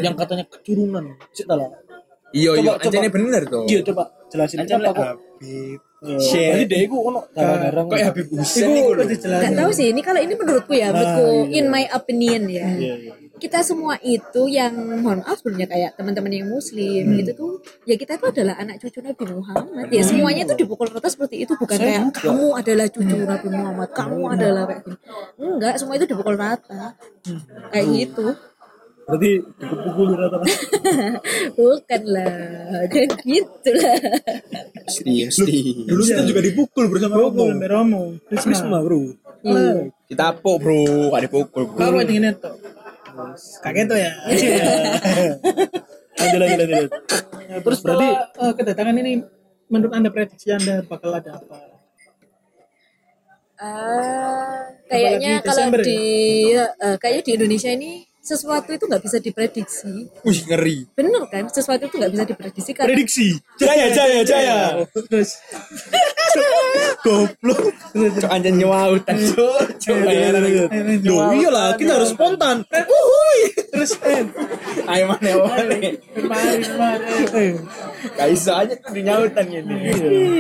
Yang 0.04 0.16
katanya 0.20 0.46
keturunan. 0.52 1.06
Sih 1.32 1.48
lah 1.48 1.72
Iya 2.32 2.52
iya, 2.56 2.72
Coba, 2.72 2.72
coba. 2.80 2.88
anjane 2.88 3.10
bener 3.10 3.42
tuh. 3.46 3.64
iya 3.68 3.80
coba 3.84 4.04
jelasin 4.32 4.58
Anjane 4.60 4.80
kenapa 4.80 4.96
kok 4.96 5.08
Habib. 5.08 5.80
Iya. 6.02 6.18
Share. 6.18 6.52
Jadi 6.58 6.64
dia 6.66 6.80
itu 6.82 6.98
ono 6.98 7.20
garang-garang 7.30 7.86
Kok 7.86 7.94
ya 7.94 8.06
Habib 8.10 8.26
lho. 8.26 8.42
udah 8.90 9.06
dijelasin. 9.06 9.44
Gak 9.44 9.54
tahu 9.54 9.72
sih 9.72 9.88
ini 9.90 10.02
kalau 10.02 10.18
ini 10.18 10.34
menurutku 10.34 10.74
ya, 10.74 10.88
menurutku 10.90 11.26
iya. 11.46 11.58
in 11.58 11.66
my 11.68 11.86
opinion 11.92 12.42
ya. 12.50 12.66
Iya, 12.74 12.94
iya. 12.98 13.14
Kita 13.38 13.62
semua 13.62 13.98
itu 14.00 14.42
yang 14.48 14.74
mohon 15.02 15.22
maaf 15.22 15.38
sebenarnya 15.38 15.66
kayak 15.68 15.92
teman-teman 15.94 16.30
yang 16.32 16.48
muslim 16.48 17.04
Hmm. 17.04 17.18
gitu 17.18 17.32
tuh 17.34 17.52
ya 17.84 17.98
kita 17.98 18.16
itu 18.16 18.26
adalah 18.30 18.54
anak 18.56 18.78
cucu 18.78 19.02
Nabi 19.02 19.24
Muhammad 19.28 19.86
ya 19.90 20.02
semuanya 20.02 20.42
itu 20.44 20.56
dipukul 20.56 20.86
rata 20.88 21.10
seperti 21.10 21.42
itu 21.42 21.54
bukan 21.54 21.74
kayak 21.76 22.14
kamu 22.14 22.48
adalah 22.54 22.86
cucu 22.88 23.16
Nabi 23.20 23.48
Muhammad 23.50 23.90
kamu 23.92 24.22
adalah 24.30 24.64
kayak 24.64 24.82
gini 24.86 24.98
enggak 25.42 25.74
semua 25.76 25.98
itu 25.98 26.06
dipukul 26.06 26.38
rata 26.38 26.94
kayak 27.70 27.86
gitu 27.90 28.26
berarti 29.12 29.44
dipukul 29.44 30.08
rata-rata 30.16 30.56
bukan 31.60 32.02
lah 32.08 32.36
dan 32.92 33.10
gitu 33.28 33.72
lah 33.76 34.00
mesti. 34.96 35.60
dulu 35.84 36.02
kita 36.08 36.24
juga 36.24 36.40
dipukul 36.40 36.88
bersama 36.88 37.20
Romo, 37.20 37.52
Romo 37.52 37.68
Romo, 37.68 38.02
Prisma 38.32 38.80
bro 38.80 39.20
Iya. 39.42 39.90
Kita 40.06 40.38
apok 40.38 40.62
bro, 40.62 40.86
gak 41.10 41.26
dipukul 41.26 41.66
bro. 41.66 41.82
Kau 41.82 41.98
buat 41.98 42.06
ingin 42.06 42.30
itu. 42.30 42.52
Kaget 43.66 43.86
tuh 43.90 43.98
ya. 43.98 44.14
lanjut 46.22 46.38
lanjut 46.38 46.70
lanjut 46.70 46.92
terus 47.66 47.80
berarti 47.82 48.10
eh, 48.14 48.54
kedatangan 48.54 48.96
ini 49.02 49.26
menurut 49.72 49.94
anda 49.96 50.14
prediksi 50.14 50.54
anda 50.54 50.86
bakal 50.86 51.18
ada 51.18 51.42
apa? 51.42 51.58
Ah, 53.62 54.70
kayaknya 54.90 55.42
kalau 55.42 55.70
ya? 55.70 55.82
di 55.82 56.02
eh, 56.62 56.98
kayaknya 57.02 57.24
di 57.26 57.32
Indonesia 57.42 57.70
ini 57.74 58.06
sesuatu 58.22 58.70
itu 58.70 58.86
nggak 58.86 59.02
bisa 59.02 59.18
diprediksi. 59.18 60.06
Wih, 60.22 60.40
ngeri. 60.46 60.86
Bener 60.94 61.26
kan? 61.28 61.50
Sesuatu 61.50 61.90
itu 61.90 61.98
nggak 61.98 62.14
bisa 62.14 62.24
diprediksi 62.24 62.72
karena 62.72 62.88
prediksi 62.94 63.28
Jaya, 63.58 63.90
jaya, 63.90 64.20
jaya. 64.22 64.58
terus 65.10 65.42
goblok 67.02 67.74
Cok 67.92 68.30
anjir 68.32 68.54
nyewautan, 68.54 69.18
cok. 69.34 69.58
Cok 69.82 69.98
bayaran. 70.06 70.42
Loh, 71.02 71.34
iyalah 71.34 71.74
kita 71.76 71.98
harus 71.98 72.14
spontan 72.14 72.62
terus 73.72 73.98
eh 74.06 74.22
Ayo 74.86 75.10
mana 75.10 75.30
mana. 75.42 75.76
kemarin 76.14 76.62
kemarin 76.62 77.26
eh 77.34 77.52
Kaiso 78.14 78.54
aja 78.54 78.74
tuh 78.78 78.92
di 78.94 79.02
nyautan 79.02 79.46
gini. 79.50 79.76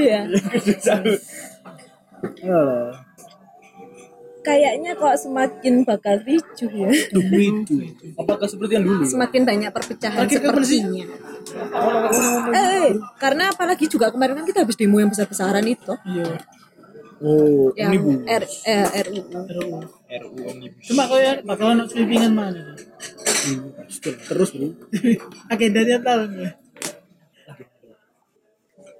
iya. 0.05 0.29
Iyalah 2.41 3.10
Kayaknya 4.41 4.91
kok 4.93 5.15
semakin 5.15 5.73
bakal 5.81 6.17
ricuh 6.19 6.65
ya. 6.67 6.89
Duh, 7.09 7.21
itu 7.29 7.75
apakah 8.15 8.49
seperti 8.49 8.73
yang 8.73 8.85
dulu 8.85 9.05
Semakin 9.05 9.41
banyak 9.45 9.69
perpecahan 9.69 10.25
sih? 10.25 10.37
sepertinya. 10.37 11.05
Eh, 12.51 12.89
karena 13.15 13.49
apalagi 13.49 13.85
juga 13.85 14.09
kemarin 14.09 14.33
kan 14.35 14.45
kita 14.45 14.61
habis 14.61 14.73
demo 14.73 14.97
yang 14.97 15.09
besar-besaran 15.09 15.61
itu. 15.63 15.93
iya 16.07 16.41
oh 17.21 17.69
Yang 17.77 17.91
ini 17.91 17.97
bu 17.99 18.11
R, 18.25 18.43
eh, 18.65 18.85
RUU. 19.05 19.21
RUU. 19.29 19.77
RU 20.09 20.29
Omnibus. 20.43 20.81
cuma 20.89 21.05
kayak 21.05 21.45
bakalan 21.45 21.85
sweepingan 21.85 22.33
mana 22.33 22.73
terus 24.25 24.49
bro 24.51 24.73
agenda 25.53 25.79
tiap 25.81 26.01
tahun 26.01 26.29
ya 26.35 26.51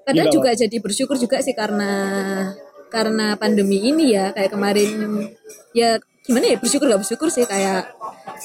Kadang 0.01 0.27
Iya. 0.27 0.33
juga 0.33 0.50
jadi 0.51 0.77
bersyukur 0.77 1.13
juga 1.15 1.41
sih 1.41 1.53
karena 1.53 1.89
karena 2.91 3.39
pandemi 3.39 3.79
ini 3.81 4.12
ya 4.12 4.29
kayak 4.29 4.51
kemarin 4.51 4.89
ya 5.71 5.95
gimana 6.21 6.51
ya 6.51 6.57
bersyukur 6.60 6.86
gak 6.86 7.01
bersyukur 7.01 7.31
sih 7.31 7.48
kayak 7.48 7.88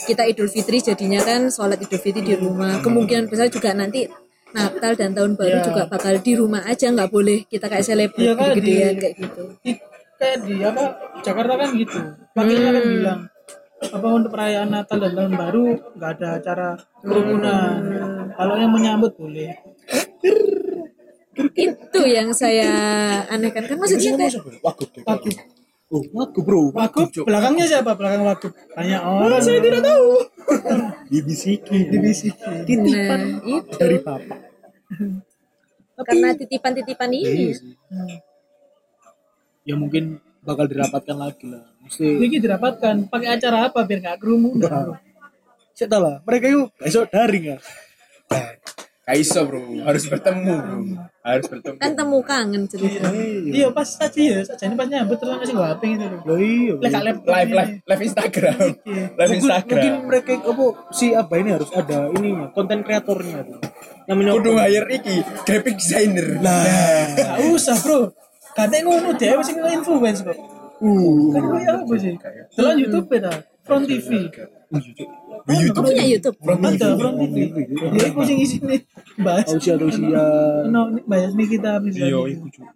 kita 0.07 0.23
Idul 0.25 0.47
Fitri 0.47 0.79
jadinya 0.79 1.21
kan 1.21 1.51
sholat 1.51 1.77
Idul 1.77 1.99
Fitri 1.99 2.23
di 2.23 2.33
rumah. 2.33 2.79
Kemungkinan 2.81 3.27
besar 3.27 3.51
juga 3.51 3.75
nanti 3.75 4.07
Natal 4.55 4.95
dan 4.95 5.13
tahun 5.13 5.37
baru 5.37 5.61
Iya. 5.61 5.67
juga 5.67 5.83
bakal 5.85 6.17
di 6.17 6.33
rumah 6.33 6.65
aja 6.65 6.89
nggak 6.89 7.11
boleh 7.11 7.45
kita 7.45 7.67
kayak 7.67 7.85
selebriti 7.85 8.25
Iya, 8.25 8.33
kan, 8.33 8.49
gedean 8.57 8.95
kayak 8.97 9.15
gitu. 9.19 9.43
Di- 9.61 9.81
kayak 10.17 10.39
di 10.49 10.55
apa 10.65 10.83
Jakarta 11.21 11.55
kan 11.59 11.69
gitu. 11.77 11.99
Makanya 12.33 12.71
kan 12.73 12.85
bilang 12.87 13.21
apa 13.77 14.07
untuk 14.09 14.31
perayaan 14.33 14.71
Natal 14.73 14.97
dan 14.97 15.13
tahun 15.13 15.33
baru 15.37 15.63
nggak 15.93 16.11
ada 16.17 16.29
acara 16.41 16.69
kerumunan. 17.05 17.77
Kalau 18.33 18.55
yang 18.57 18.73
menyambut 18.73 19.13
boleh 19.13 19.53
itu 21.57 22.01
yang 22.09 22.33
saya 22.33 22.71
anehkan. 23.29 23.69
Kan 23.69 23.77
maksudnya 23.77 24.17
kayak 24.17 24.41
Wagub. 24.65 24.89
deh. 24.93 25.05
Wagub. 25.05 25.35
Oh 25.87 26.03
bro 26.43 26.75
Wagub 26.75 27.09
belakangnya 27.23 27.67
siapa? 27.69 27.95
Belakang 27.95 28.25
Wagub. 28.25 28.53
Banyak 28.75 29.01
orang. 29.05 29.41
Saya 29.45 29.61
tidak 29.61 29.83
tahu. 29.85 30.09
Dibisiki 31.13 31.79
dibisiki 31.93 32.75
nah, 32.81 33.21
itu. 33.45 33.75
Dari 33.77 33.99
bapak. 34.01 34.39
Karena 35.97 36.29
titipan-titipan 36.37 37.11
Iya 37.13 37.31
ini. 37.33 37.47
Sih. 37.57 37.75
ya 39.67 39.75
mungkin 39.75 40.23
bakal 40.47 40.71
dirapatkan 40.71 41.17
lagi 41.19 41.51
lah. 41.51 41.65
Mesti 41.83 42.07
ini 42.07 42.39
dirapatkan. 42.39 43.11
Pakai 43.11 43.29
acara 43.35 43.67
apa 43.67 43.83
biar 43.83 43.99
nggak 44.03 44.19
kerumunan? 44.23 44.99
Saya 45.77 45.89
tahu 45.91 46.01
lah? 46.07 46.17
Mereka 46.25 46.47
yuk. 46.51 46.69
Besok 46.79 47.11
daring 47.11 47.45
ya. 47.57 47.59
Kaiso 49.07 49.47
bro, 49.47 49.63
harus 49.87 50.03
bertemu 50.11 50.55
bro, 50.59 50.79
harus 51.27 51.47
bertemu. 51.51 51.77
kan 51.77 51.91
temu 51.93 52.19
kangen 52.23 52.63
cerita. 52.65 53.11
Iya 53.43 53.67
pas 53.69 53.89
tadi 53.91 54.23
ya 54.31 54.39
saja 54.41 54.63
ini 54.65 54.75
pas 54.75 54.87
nyambut 54.87 55.19
terus 55.19 55.35
ngasih 55.35 55.55
gua 55.55 55.69
HP 55.75 55.83
gitu 55.99 56.05
loh 56.07 56.39
iya 56.39 56.75
Lah, 56.79 57.03
laptop 57.03 57.33
Live 57.35 57.43
ini. 57.43 57.57
live 57.59 57.73
live 57.83 58.03
Instagram, 58.07 58.57
live 58.57 59.11
mungkin, 59.11 59.35
Instagram. 59.35 59.77
mungkin 59.77 59.95
mereka 60.07 60.31
apa 60.39 60.65
si 60.91 61.07
apa 61.11 61.35
ini 61.35 61.51
harus 61.51 61.71
ada 61.75 61.99
ininya 62.15 62.47
konten 62.51 62.79
kreatornya 62.81 63.39
tuh. 63.43 63.59
Namanya 64.07 64.31
Kudu 64.39 64.51
hire 64.55 64.87
iki 64.89 65.17
graphic 65.43 65.75
designer. 65.77 66.27
Gak 66.39 67.43
usah 67.51 67.75
bro. 67.83 68.15
Katanya 68.55 68.83
ngono 68.87 69.11
deh, 69.13 69.29
sing 69.43 69.59
influence 69.61 70.23
kok. 70.23 70.39
Uh. 70.79 71.35
Kan 71.35 71.43
gue 71.43 71.61
apa 71.67 71.95
sih? 71.99 72.15
Dalam 72.55 72.77
Youtube 72.79 73.07
beda 73.11 73.33
Front 73.67 73.85
TV 73.85 74.31
oh 74.67 75.83
punya 75.83 76.05
YouTube? 76.05 76.37
Ada 76.43 76.99
Front 76.99 77.17
TV 77.23 77.37
Dia 77.95 78.07
aku 78.11 78.21
sing 78.27 78.39
isine 78.43 78.77
Bahas. 79.23 79.47
Tausia 79.47 79.79
tausia 79.79 80.23
No, 80.67 80.91
bahas 81.07 81.33
nih 81.39 81.47
kita 81.47 81.79
misalnya 81.79 82.11
Iya, 82.11 82.21
iku 82.35 82.47
juga. 82.51 82.71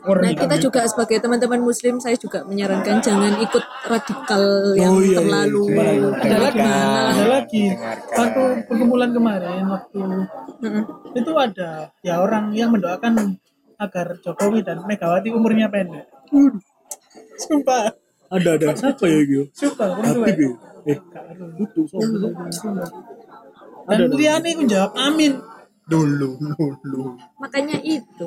Nah 0.00 0.32
kita 0.32 0.56
juga 0.56 0.80
sebagai 0.88 1.20
teman-teman 1.20 1.60
muslim 1.60 2.00
saya 2.00 2.16
juga 2.16 2.40
menyarankan 2.48 3.04
jangan 3.04 3.36
ikut 3.36 3.64
radikal 3.84 4.42
yang 4.76 4.96
Oh, 4.96 5.00
iya, 5.04 5.12
iya. 5.12 5.18
terlalu 5.20 5.64
Ada 6.20 6.36
lagi, 6.40 6.60
ada 6.64 7.26
lagi. 7.28 7.64
Waktu 8.16 8.42
perkumpulan 8.64 9.10
kemarin 9.12 9.64
Waktu 9.68 10.00
itu 11.16 11.32
ada 11.36 11.92
ya 12.00 12.20
orang 12.20 12.52
yang 12.56 12.72
mendoakan 12.72 13.36
agar 13.80 14.20
Jokowi 14.20 14.60
dan 14.60 14.84
Megawati 14.84 15.32
umurnya 15.32 15.68
pendek. 15.72 16.08
Sumpah, 17.40 17.92
ada 18.28 18.50
ada. 18.56 18.76
Siapa 18.76 19.04
ya 19.08 19.20
gitu 19.24 19.48
sumpah. 19.56 19.96
Habib 20.00 20.36
ya 20.36 20.69
eh 20.86 20.98
itu 21.56 21.80
sopo 21.84 22.06
Dan 23.88 24.00
liane 24.12 24.48
aku 24.54 24.64
jawab 24.66 24.92
amin. 24.94 25.32
Dulu, 25.84 26.38
dulu. 26.86 27.18
makanya 27.36 27.74
itu 27.82 28.26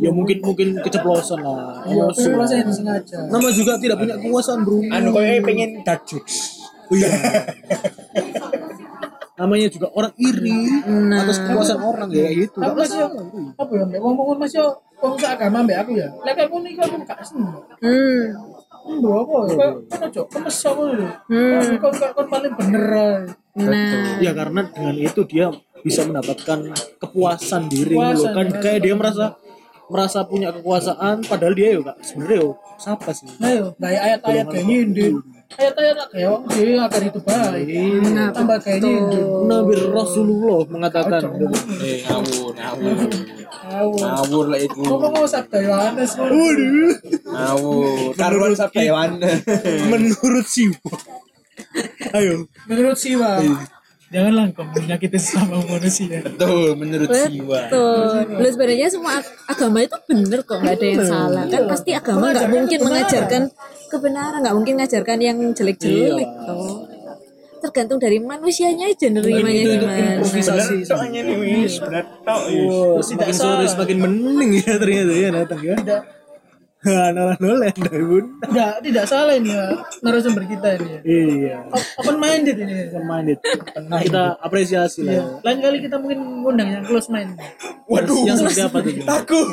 ya 0.00 0.08
mungkin 0.08 0.40
mungkin 0.40 0.80
keceplosan 0.80 1.36
lah 1.38 1.84
Iya, 1.84 2.08
Emosi. 2.08 2.48
saya 2.48 2.64
sengaja. 2.64 3.28
nama 3.28 3.52
juga 3.52 3.76
tidak 3.76 4.00
punya 4.00 4.16
kekuasaan 4.16 4.64
bro 4.64 4.80
Anu 4.88 5.12
koyo 5.12 5.36
pengen 5.44 5.84
jokes. 5.84 6.64
Oh 6.88 6.96
iya. 6.96 7.12
namanya 9.36 9.68
juga 9.68 9.88
orang 9.92 10.12
iri 10.16 10.80
Nah. 10.84 11.24
atas 11.24 11.40
kekuasaan 11.40 11.80
orang 11.80 12.08
ya 12.08 12.24
kayak 12.24 12.36
gitu 12.44 12.58
Aku 12.60 12.74
masih 12.76 12.98
apa 13.52 13.72
ya, 13.72 13.84
mbak 13.84 14.00
ngomong 14.00 14.36
masih 14.36 14.60
ngomong 14.96 15.20
agama 15.26 15.58
mbak 15.60 15.76
aku 15.80 15.92
ya. 15.96 16.08
Lek 16.24 16.38
aku 16.40 16.56
nih 16.60 16.72
aku 16.76 16.96
gak 17.04 17.20
seneng. 17.20 17.52
hmm. 17.84 18.24
Mbak 18.92 19.14
apa? 19.16 19.36
Kok 19.46 19.56
kan 19.86 20.00
ojo 20.04 20.22
kemes 20.26 20.58
aku 20.60 20.82
lho. 20.90 21.06
Hmm. 21.26 22.26
Paling 22.26 22.52
bener 22.54 22.84
ae. 22.90 23.18
nah 23.50 23.74
ya 24.18 24.30
karena 24.30 24.60
dengan 24.64 24.96
itu 24.96 25.20
dia 25.24 25.50
bisa 25.80 26.02
mendapatkan 26.02 26.70
kepuasan 26.96 27.66
diri 27.66 27.92
Kepuasan, 27.92 28.14
loh. 28.16 28.32
kan 28.32 28.46
merasa- 28.46 28.62
kayak 28.62 28.80
dia 28.80 28.94
merasa 28.94 29.24
merasa 29.86 30.18
punya 30.22 30.48
kekuasaan 30.50 31.16
padahal 31.24 31.50
dia 31.52 31.68
yo 31.72 31.82
gak 31.82 31.98
sebenarnya 32.00 32.38
yo 32.38 32.50
siapa 32.76 33.10
sih 33.10 33.26
Nah 33.36 33.50
yo, 33.50 33.66
kayak 33.74 34.00
ayat-ayat 34.06 34.46
kayak 34.46 34.64
gini. 34.64 35.06
Ayat-ayat 35.50 35.96
kayak 36.08 36.28
wong 36.30 36.44
dhewe 36.46 36.72
agar 36.78 37.02
hidup 37.02 37.24
baik. 37.26 37.66
Nah, 38.14 38.30
Tambah 38.30 38.58
kayak 38.62 38.80
gini. 38.80 39.18
Nabi 39.50 39.74
Rasulullah 39.90 40.60
mengatakan 40.70 41.20
Eh, 41.82 42.06
ngawur, 42.06 42.54
ngawur. 42.54 42.96
Awur. 43.60 43.98
Ngawur 43.98 44.44
lah 44.50 44.60
itu. 44.62 44.80
Ngomong 44.82 45.26
sabda 45.26 45.58
Yohanes. 45.58 46.10
waduh 46.16 46.94
Ngawur. 47.26 48.14
Karuan 48.14 48.52
sabda 48.54 48.80
hewan. 48.80 49.10
menurut 49.90 50.46
siwa 50.46 50.78
ayo 52.16 52.48
Menurut 52.66 52.96
Siwa, 52.96 53.36
janganlah 54.10 54.44
kau 54.50 54.66
menyakiti 54.66 55.16
sesama 55.16 55.62
manusia. 55.62 56.18
Betul, 56.20 56.74
menurut 56.74 57.08
Siwa. 57.08 57.70
betul 57.70 58.14
Loh, 58.36 58.50
sebenarnya 58.50 58.88
semua 58.90 59.22
ag- 59.22 59.34
agama 59.46 59.78
itu 59.80 59.96
bener 60.04 60.40
kok 60.42 60.58
nggak 60.58 60.74
ada 60.74 60.86
yang 60.86 61.02
salah. 61.06 61.44
Kan 61.46 61.62
pasti 61.66 61.90
agama 61.94 62.24
nggak 62.30 62.50
mungkin 62.50 62.78
mengajarkan 62.82 63.42
kebenaran 63.86 64.38
nggak 64.42 64.54
mungkin 64.54 64.72
mengajarkan 64.76 65.18
yang 65.18 65.38
jelek-jelek 65.54 66.30
toh. 66.42 66.86
Tergantung 67.60 68.00
dari 68.00 68.16
manusianya 68.16 68.88
aja 68.88 69.06
nerimanya 69.12 69.62
gimana. 69.76 70.16
Improvisasi. 70.16 70.80
Soalnya 70.80 71.20
nih, 71.20 71.36
wis 71.60 71.76
benar 71.76 72.08
tok. 72.24 72.40
Wah, 72.48 73.04
semakin 73.04 73.34
sore 73.36 73.64
semakin 73.68 73.96
mening 74.00 74.64
ya 74.64 74.74
ternyata 74.80 75.12
ya 75.12 75.28
datang 75.28 75.60
ya. 75.60 75.76
Tidak, 75.76 76.02
nolah 77.16 77.36
nolah 77.36 77.68
dari 77.76 78.00
bun 78.00 78.40
tidak, 78.40 78.80
tidak 78.80 79.04
salah 79.04 79.36
ini 79.36 79.52
ya 79.52 79.68
narasumber 80.00 80.48
kita 80.48 80.80
ini. 80.80 80.88
Ya. 80.88 81.00
iya 81.04 81.58
Open 82.00 82.16
minded 82.16 82.56
ini. 82.56 82.88
minded 83.04 83.38
kita 84.00 84.40
apresiasi 84.40 85.04
Ya. 85.04 85.20
lah 85.20 85.44
Lain 85.44 85.60
kali 85.60 85.76
kita 85.84 86.00
mungkin 86.00 86.18
ngundang 86.40 86.68
yang 86.72 86.84
close 86.88 87.12
mind. 87.12 87.36
Waduh, 87.84 88.24
yang 88.24 88.40
seperti 88.40 88.64
apa 88.64 88.78
tuh 88.80 88.92
takut. 89.04 89.44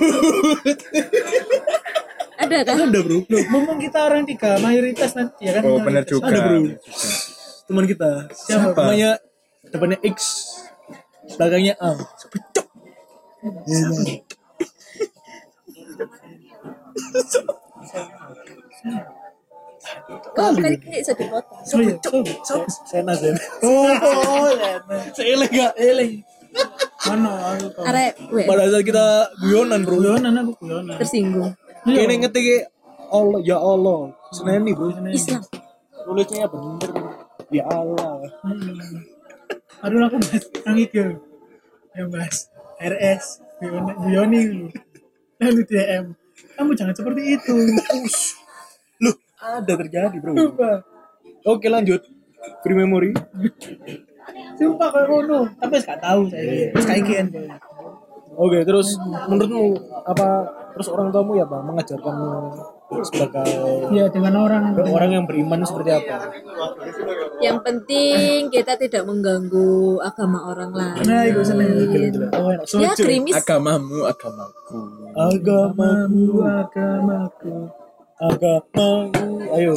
ada 2.38 2.58
kan 2.64 2.76
ada 2.88 3.00
bro 3.02 3.20
Loh, 3.28 3.44
mumpung 3.50 3.80
kita 3.82 4.08
orang 4.08 4.24
tiga 4.24 4.56
mayoritas 4.64 5.12
nanti 5.12 5.52
ya 5.52 5.60
kan. 5.60 5.64
Oh, 5.68 5.82
benar 5.84 6.08
juga. 6.08 6.32
Ada, 6.32 6.40
bro. 6.40 6.60
teman 7.68 7.84
kita 7.84 8.10
Siapa? 8.32 8.72
namanya 8.72 9.20
depannya 9.68 10.00
X 10.00 10.18
belakangnya 11.36 11.76
A 11.84 11.92
kan 20.36 20.52
ini 20.60 20.78
bisa 20.84 21.14
dipotong 21.16 21.64
Oh 21.74 21.82
iya. 21.82 21.96
Sena 22.88 23.14
Sena. 23.16 23.42
Seeleh 25.16 25.48
gak 25.48 25.74
Eling. 25.80 26.24
Mana 27.08 27.56
aku 27.56 27.82
arek 27.86 28.14
pada 28.48 28.64
saat 28.68 28.84
kita 28.84 29.06
guyonan 29.40 29.86
bro. 29.86 29.96
Guyonan 30.02 30.34
aku 30.44 30.52
guyonan. 30.60 30.98
tersinggung. 31.00 31.54
Ini 31.88 32.14
ngetik 32.20 32.68
Allah 33.14 33.40
ya 33.46 33.58
Allah. 33.62 34.12
Seneni 34.34 34.72
bro. 34.76 34.92
Islam. 35.12 35.44
Tulisnya 36.04 36.48
bener 36.50 36.92
Ya 37.48 37.64
Allah. 37.68 38.28
Aduh 39.86 40.00
aku 40.04 40.18
bahas 40.20 40.44
yang 40.68 40.78
itu. 40.80 41.06
Yang 41.96 42.08
bahas 42.12 42.38
RS 42.78 43.26
Bioni 44.06 44.40
dulu 44.46 44.68
lalu 45.42 45.62
DM 45.66 46.06
kamu 46.58 46.72
jangan 46.74 46.96
seperti 46.98 47.22
itu 47.38 47.54
Loh, 48.98 49.14
ada 49.38 49.74
terjadi, 49.78 50.18
Bro. 50.18 50.34
sumpah 50.34 50.82
Oke, 51.48 51.70
lanjut. 51.72 52.02
Free 52.66 52.76
memory. 52.76 53.14
sumpah 54.58 54.90
kayak 54.92 55.08
ngono 55.08 55.40
tapi 55.62 55.80
gak 55.80 56.02
tahu 56.02 56.28
saya 56.28 56.74
terus 56.74 56.86
kayak 56.90 57.30
Oke, 58.38 58.62
terus 58.68 58.94
menurutmu 59.30 59.74
apa 60.06 60.46
terus 60.78 60.88
orang 60.94 61.10
tuamu 61.10 61.38
ya, 61.38 61.46
Bang, 61.50 61.66
mengajarkanmu 61.66 62.77
sebagai 62.88 63.52
ya 63.92 64.08
dengan 64.08 64.34
orang 64.40 64.72
orang 64.80 65.10
yang 65.12 65.26
beriman 65.28 65.64
seperti 65.68 65.92
apa? 65.92 66.32
Yang 67.44 67.58
penting 67.62 68.48
kita 68.50 68.80
tidak 68.80 69.04
mengganggu 69.04 70.00
agama 70.02 70.48
orang 70.50 70.72
lain. 70.72 71.04
nah 71.04 71.22
itu 71.28 71.42
seneng 71.44 71.70
Oh. 72.38 72.52
Ya 72.80 72.92
krimis. 72.96 73.36
Agamamu, 73.36 74.08
agamaku. 74.08 74.80
Agamamu, 75.14 76.26
agamaku 76.44 77.56
agamamu. 78.18 79.46
Ayo. 79.54 79.74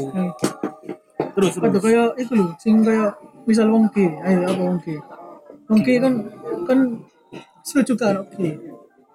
Terus, 1.37 1.53
terus. 1.57 1.81
kayak 1.85 2.11
itu 2.19 2.33
loh 2.35 2.51
sing 2.59 2.83
kayak 2.83 3.15
misal 3.45 3.71
wong 3.71 3.87
G 3.93 4.09
ayo 4.27 4.39
apa 4.51 4.61
wong 4.61 4.79
G 4.83 4.99
wong 5.71 5.81
G 5.85 5.89
kan 6.03 6.13
kan 6.67 6.79
setuju 7.63 7.93
kan 7.97 8.15
oke 8.25 8.49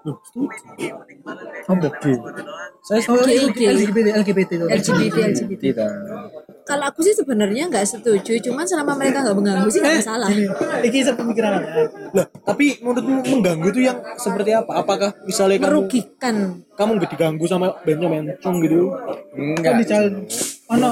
Loh? 0.06 0.22
Saya 2.86 3.02
oh. 3.10 3.26
LGBT 3.26 3.74
LGBT 3.74 4.08
LGBT 4.22 4.52
LGBT. 4.70 5.18
Tidak. 5.58 5.90
Kalau 6.66 6.86
aku 6.90 7.06
sih 7.06 7.14
sebenarnya 7.14 7.70
nggak 7.70 7.86
setuju, 7.86 8.38
cuman 8.42 8.66
selama 8.66 8.98
mereka 8.98 9.22
nggak 9.22 9.38
mengganggu 9.38 9.70
sih 9.70 9.82
nggak 9.82 10.02
masalah. 10.02 10.30
ini 10.34 10.50
ini 10.86 10.98
saya 11.06 11.14
pemikiran 11.18 11.62
Lah, 12.14 12.26
tapi 12.42 12.82
menurutmu 12.82 13.22
mengganggu 13.22 13.68
itu 13.70 13.82
yang 13.86 13.98
seperti 14.18 14.54
apa? 14.54 14.82
Apakah 14.82 15.14
misalnya 15.26 15.62
kamu 15.62 15.70
Merugikan. 15.70 16.36
kamu 16.74 16.90
nggak 16.98 17.10
diganggu 17.14 17.46
sama 17.46 17.68
bandnya 17.86 18.10
mencung 18.10 18.62
gitu? 18.66 18.94
kan 18.94 19.38
Enggak. 19.38 19.74
di 19.78 19.86
jalan 19.86 20.14
ono 20.66 20.90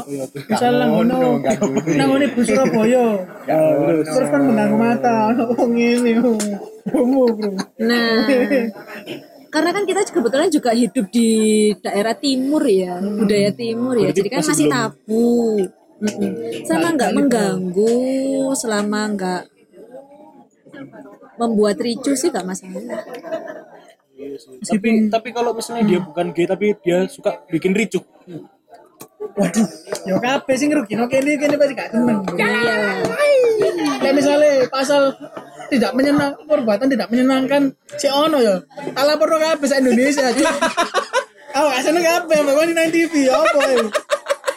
misal 0.49 0.71
nang 0.77 0.89
ngono. 0.93 1.17
Gak 1.41 1.57
ngono, 1.61 1.79
nang 1.97 2.07
ngono 2.13 2.25
bus 2.33 2.45
Surabaya. 2.45 3.05
Terus 4.05 4.27
kan 4.29 4.41
mengganggu 4.45 4.77
mata 4.77 5.13
ono 5.33 5.43
wong 5.57 5.73
ini 5.73 6.11
homo 6.93 7.23
bro. 7.33 7.51
Nah, 7.81 8.27
karena 9.49 9.69
kan 9.69 9.83
kita 9.85 10.01
kebetulan 10.09 10.49
juga 10.49 10.71
hidup 10.73 11.05
di 11.09 11.29
daerah 11.79 12.13
timur 12.13 12.61
ya, 12.65 12.97
budaya 13.01 13.49
timur 13.53 13.95
ya, 13.97 14.09
Berarti 14.09 14.17
jadi 14.21 14.29
kan 14.29 14.39
masih 14.41 14.49
masih 14.49 14.65
belum- 14.65 14.75
tabu. 14.77 15.29
Selama 16.67 16.87
nggak 16.93 17.11
mengganggu, 17.15 17.95
selama 18.53 18.99
nggak 19.15 19.41
membuat 21.37 21.77
ricu 21.79 22.13
sih 22.13 22.29
nggak 22.29 22.45
masalah. 22.45 22.81
Tapi 24.63 24.89
tapi 25.09 25.29
kalau 25.33 25.51
misalnya 25.53 25.83
dia 25.85 25.99
bukan 25.99 26.29
gay 26.31 26.45
tapi 26.45 26.77
dia 26.81 27.05
suka 27.07 27.41
bikin 27.47 27.73
ricuh. 27.73 28.03
Waduh 29.33 29.67
yo 30.05 30.15
kabeh 30.21 30.55
sing 30.57 30.69
ngrugino 30.69 31.09
kene 31.09 31.37
kene 31.39 31.55
pasti 31.57 31.73
gak 31.73 31.89
seneng. 31.93 32.19
Iya. 32.37 33.01
Kayak 34.01 34.15
misalnya 34.19 34.51
pasal 34.69 35.15
tidak 35.71 35.91
menyenang 35.97 36.37
perbuatan 36.45 36.87
tidak 36.91 37.07
menyenangkan 37.09 37.73
si 37.97 38.07
ono 38.11 38.37
ya. 38.41 38.61
Tak 38.93 39.03
laporno 39.05 39.37
kabeh 39.41 39.67
sa 39.67 39.79
Indonesia. 39.81 40.29
Aku 41.57 41.67
gak 41.69 41.83
seneng 41.85 42.03
kabeh 42.05 42.37
mbak 42.41 42.65
di 42.65 42.73
nang 42.73 42.89
TV 42.89 43.13
apa 43.29 43.61
ya. 43.69 43.85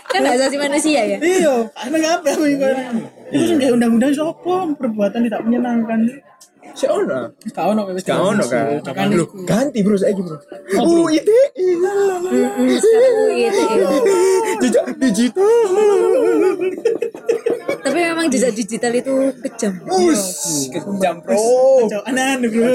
Kan 0.07 0.23
hak 0.25 0.35
asasi 0.41 0.57
manusia 0.57 1.01
ya. 1.05 1.19
Iya, 1.21 1.55
gak 1.73 1.85
seneng 1.93 2.03
kabeh 2.05 2.31
aku. 2.33 2.45
Itu 3.33 3.45
sing 3.53 3.57
gawe 3.61 3.73
undang-undang 3.77 4.13
sapa 4.17 4.55
perbuatan 4.81 5.21
tidak 5.29 5.41
menyenangkan. 5.45 6.01
Si 6.75 6.87
ono. 6.89 7.31
Gak 7.55 7.65
ono 7.69 7.81
wis. 7.93 8.03
Gak 8.03 8.19
ono 8.19 8.45
kan. 8.49 9.07
Loh, 9.13 9.29
ganti 9.47 9.85
bro 9.85 9.97
saya 10.01 10.17
bro. 10.17 10.37
Oh, 10.81 11.07
itu 11.13 11.31
Sekarang 12.77 13.37
gitu, 13.39 13.39
ya. 13.39 13.53
jejak 14.65 14.87
digital. 14.99 15.47
Tapi 17.87 17.99
memang 18.03 18.27
jejak 18.27 18.51
digital 18.51 18.93
itu 18.99 19.15
kejam. 19.47 19.79
Us, 19.87 20.23
kejam 20.75 21.23
bro. 21.23 21.39
Aneh-aneh 22.03 22.51
bro. 22.51 22.75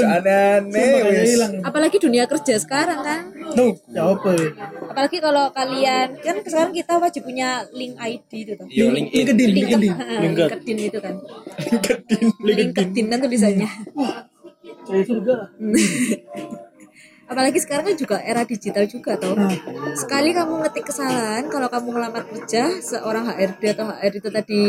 Hilang. 1.11 1.53
Apalagi 1.67 1.99
dunia 1.99 2.23
kerja 2.31 2.55
sekarang 2.55 3.03
kan. 3.03 3.21
Tuh, 3.51 3.75
ya 3.91 4.07
apa? 4.07 4.31
Apalagi 4.87 5.19
kalau 5.19 5.51
kalian 5.51 6.15
kan 6.23 6.39
sekarang 6.39 6.71
kita 6.71 6.95
wajib 6.95 7.27
punya 7.27 7.67
link 7.75 7.99
ID 7.99 8.31
itu 8.47 8.53
tuh. 8.59 8.67
Yo 8.79 8.87
LinkedIn. 8.87 9.27
LinkedIn, 9.27 9.49
Link 9.51 9.67
LinkedIn. 9.67 9.93
LinkedIn 10.23 10.77
itu 10.79 10.99
kan. 11.03 11.15
LinkedIn 12.39 13.05
kan 13.11 13.19
tulisannya. 13.19 13.69
Saya 14.87 15.03
surga. 15.03 15.35
Apalagi 17.31 17.63
sekarang 17.63 17.87
kan 17.87 17.95
juga 17.95 18.17
era 18.19 18.43
digital 18.43 18.83
juga 18.91 19.15
toh. 19.15 19.39
Sekali 19.95 20.35
kamu 20.35 20.67
ngetik 20.67 20.91
kesalahan, 20.91 21.47
kalau 21.47 21.71
kamu 21.71 21.87
ngelamar 21.95 22.23
kerja, 22.27 22.75
seorang 22.83 23.31
HRD 23.31 23.61
atau 23.71 23.87
HR 23.87 24.13
itu 24.19 24.27
tadi 24.27 24.63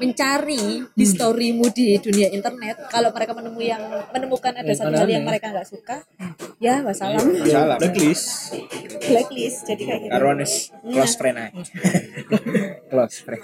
mencari 0.00 0.64
di 0.90 1.04
storymu 1.04 1.68
di 1.68 1.94
dunia 1.96 2.28
internet, 2.28 2.88
kalau 2.88 3.12
mereka 3.12 3.32
menemui 3.32 3.68
yang 3.68 3.82
menemukan 4.10 4.52
ada 4.54 4.72
satu 4.72 4.90
hal 4.90 5.06
yang 5.06 5.22
mereka 5.22 5.52
nggak 5.52 5.68
suka, 5.68 6.00
ya 6.56 6.80
wassalam, 6.80 7.20
Salah. 7.42 7.76
Blacklist. 7.76 8.56
blacklist. 9.02 9.58
Jadi 9.64 9.82
kayak 9.82 10.00
gitu. 10.00 10.10
Karonis 10.10 10.52
close 10.82 11.14
friend 11.14 11.36
aja. 11.38 11.52
close 12.90 13.16
friend. 13.20 13.40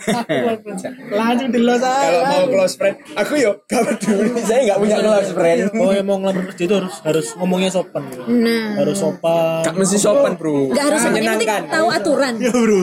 Langsung 1.08 1.48
delos 1.50 1.80
Kalau 1.80 1.92
aja. 2.18 2.30
mau 2.32 2.44
close 2.46 2.74
friend, 2.74 2.96
aku 3.14 3.32
yo 3.36 3.52
gak 3.64 3.82
peduli. 3.86 4.30
Saya 4.40 4.60
nggak 4.64 4.78
punya 4.80 4.96
close 4.98 5.30
friend. 5.32 5.58
Oh, 5.76 5.92
yang 5.92 6.02
mau 6.02 6.16
ngelamar 6.16 6.50
kerja 6.50 6.64
itu 6.64 6.74
harus 6.74 6.94
harus 7.00 7.26
ngomongnya 7.36 7.68
sopan. 7.68 8.02
Gitu. 8.08 8.22
Nah, 8.40 8.74
Harus 8.76 8.96
sopan. 8.96 9.60
Gak 9.62 9.74
mesti 9.76 9.98
sopan 9.98 10.32
bro. 10.34 10.72
nggak 10.72 10.82
harus 10.82 10.98
yang 10.98 11.12
penting 11.12 11.30
menyenangkan. 11.30 11.62
tahu 11.68 11.86
aturan. 11.92 12.32
Ya, 12.36 12.50
Bro. 12.50 12.80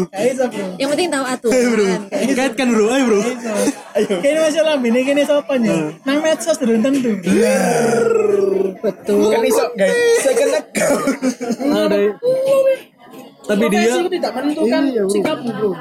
Yang 0.77 0.89
penting 0.89 1.09
tahu 1.09 1.25
aturan. 1.25 1.99
Ingatkan, 2.13 2.67
Bro. 2.69 2.86
Ayo, 2.88 3.03
Bro. 3.03 3.19
Kini 3.93 4.39
masih 4.41 4.62
lambi 4.65 4.89
ini 4.89 5.02
kini 5.06 5.21
sopan 5.21 5.62
ya. 5.62 5.93
Nang 6.02 6.19
medsos 6.26 6.58
belum 6.58 6.82
tentu. 6.82 7.13
Betul. 8.82 9.19
Kan 9.30 9.41
iso 9.45 9.65
guys. 9.78 9.95
Second 10.26 10.52
account. 10.58 11.04
Ada. 11.62 11.99
Tapi 13.43 13.63
dia 13.67 13.99
tidak 14.08 14.32
menentukan 14.39 14.84
sikapmu 15.12 15.52
bro. 15.52 15.71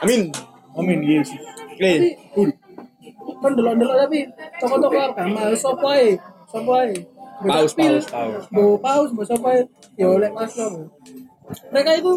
Amin. 0.00 0.32
Amin, 0.76 0.98
yes. 1.04 1.28
Oke. 1.76 1.92
Kan 3.36 3.52
delok-delok 3.52 3.96
tapi 4.08 4.18
toko-toko 4.60 4.96
agama 4.96 5.52
ae, 5.52 5.54
sopo 5.56 5.86
ae. 5.92 6.16
Mbok 7.36 7.52
Paus, 7.52 7.72
paus, 7.76 8.04
paus. 8.08 8.44
mbok 8.48 8.80
paus, 8.80 9.08
mbok 9.12 9.26
sopo 9.28 9.46
ae. 9.52 9.68
Ya 10.00 10.08
oleh 10.08 10.32
masuk. 10.32 10.88
Mereka 11.68 11.90
itu 12.00 12.12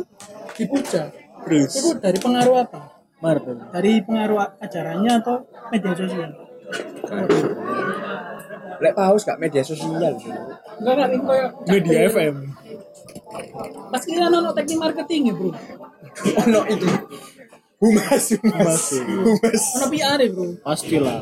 dipuja. 0.55 1.11
Terus. 1.43 1.71
Itu 1.75 1.89
dari 1.99 2.19
pengaruh 2.19 2.55
apa? 2.63 2.98
Marvel. 3.19 3.57
Dari 3.71 3.99
pengaruh 4.03 4.59
acaranya 4.59 5.19
atau 5.19 5.43
media 5.71 5.93
sosial? 5.95 6.31
Lek 8.79 8.93
paus 8.95 9.21
gak 9.27 9.39
media 9.43 9.61
sosial. 9.63 9.91
bro. 9.91 10.33
Enggak 10.79 10.95
kan 10.95 11.09
itu 11.11 11.25
kayak 11.27 11.49
Media 11.67 11.99
FM. 12.07 12.35
Pas 13.91 14.03
kira 14.07 14.31
ono 14.31 14.51
teknik 14.55 14.79
marketing 14.79 15.21
ya 15.29 15.33
bro. 15.35 15.51
Ono 16.47 16.61
itu. 16.71 16.87
Humas, 17.79 18.23
humas, 18.39 18.83
humas. 19.07 19.63
Ono 19.79 19.85
PR 19.91 20.19
ya 20.23 20.29
bro. 20.31 20.47
Pastilah. 20.63 21.19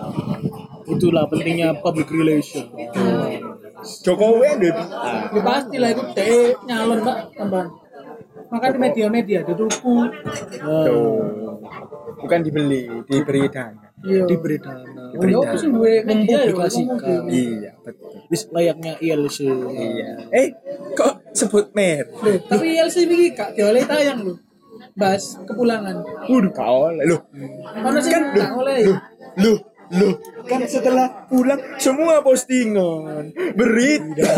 Itulah 0.88 1.25
pentingnya 1.27 1.81
public 1.81 2.07
relation. 2.13 2.65
Jokowi 4.05 4.47
ada. 4.57 4.71
Ya 5.33 5.41
pasti 5.41 5.75
lah 5.77 5.89
itu 5.93 6.03
deh 6.13 6.53
nyalon 6.65 7.01
mbak 7.01 7.17
tambahan. 7.38 7.67
Maka 8.47 8.65
di 8.73 8.79
media-media 8.79 9.39
dituku. 9.43 9.95
Oh, 10.63 11.19
Bukan 12.17 12.39
dibeli, 12.41 12.89
diberi 13.05 13.45
dana. 13.51 13.93
Iya. 14.01 14.25
diberi 14.25 14.57
dana. 14.57 14.89
Ya 15.13 15.38
apa 15.41 15.55
sih 15.57 15.69
duwe 15.69 16.01
media 16.05 16.45
ya 16.45 16.53
Mempublikasikan. 16.53 17.21
Iya, 17.29 17.71
betul. 17.81 18.10
Wis 18.29 18.43
layaknya 18.49 18.93
ILC. 18.97 19.38
Iya. 19.45 20.10
Eh, 20.33 20.47
kok 20.97 21.27
sebut 21.38 21.71
mer? 21.77 22.10
Tapi 22.49 22.65
LC 22.77 23.05
ini 23.05 23.31
gak 23.33 23.53
dioleh 23.53 23.86
tayang 23.86 24.25
loh. 24.25 24.38
Bahas 24.97 25.38
kepulangan. 25.45 26.01
Waduh, 26.25 26.51
kau 26.53 26.89
oleh 26.89 27.05
sih 28.01 28.12
Kan 28.13 28.33
gak 28.33 28.51
oleh? 28.57 28.77
Loh, 29.38 29.57
loh, 29.93 30.15
kan 30.43 30.62
setelah 30.67 31.28
pulang 31.28 31.60
semua 31.80 32.19
postingan 32.19 33.32
berita 33.56 34.34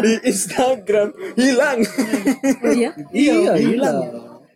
di 0.00 0.14
Instagram 0.24 1.08
hilang. 1.36 1.78
Oh 2.64 2.72
iya. 2.72 2.90
Iya, 3.12 3.52
hilang. 3.56 3.98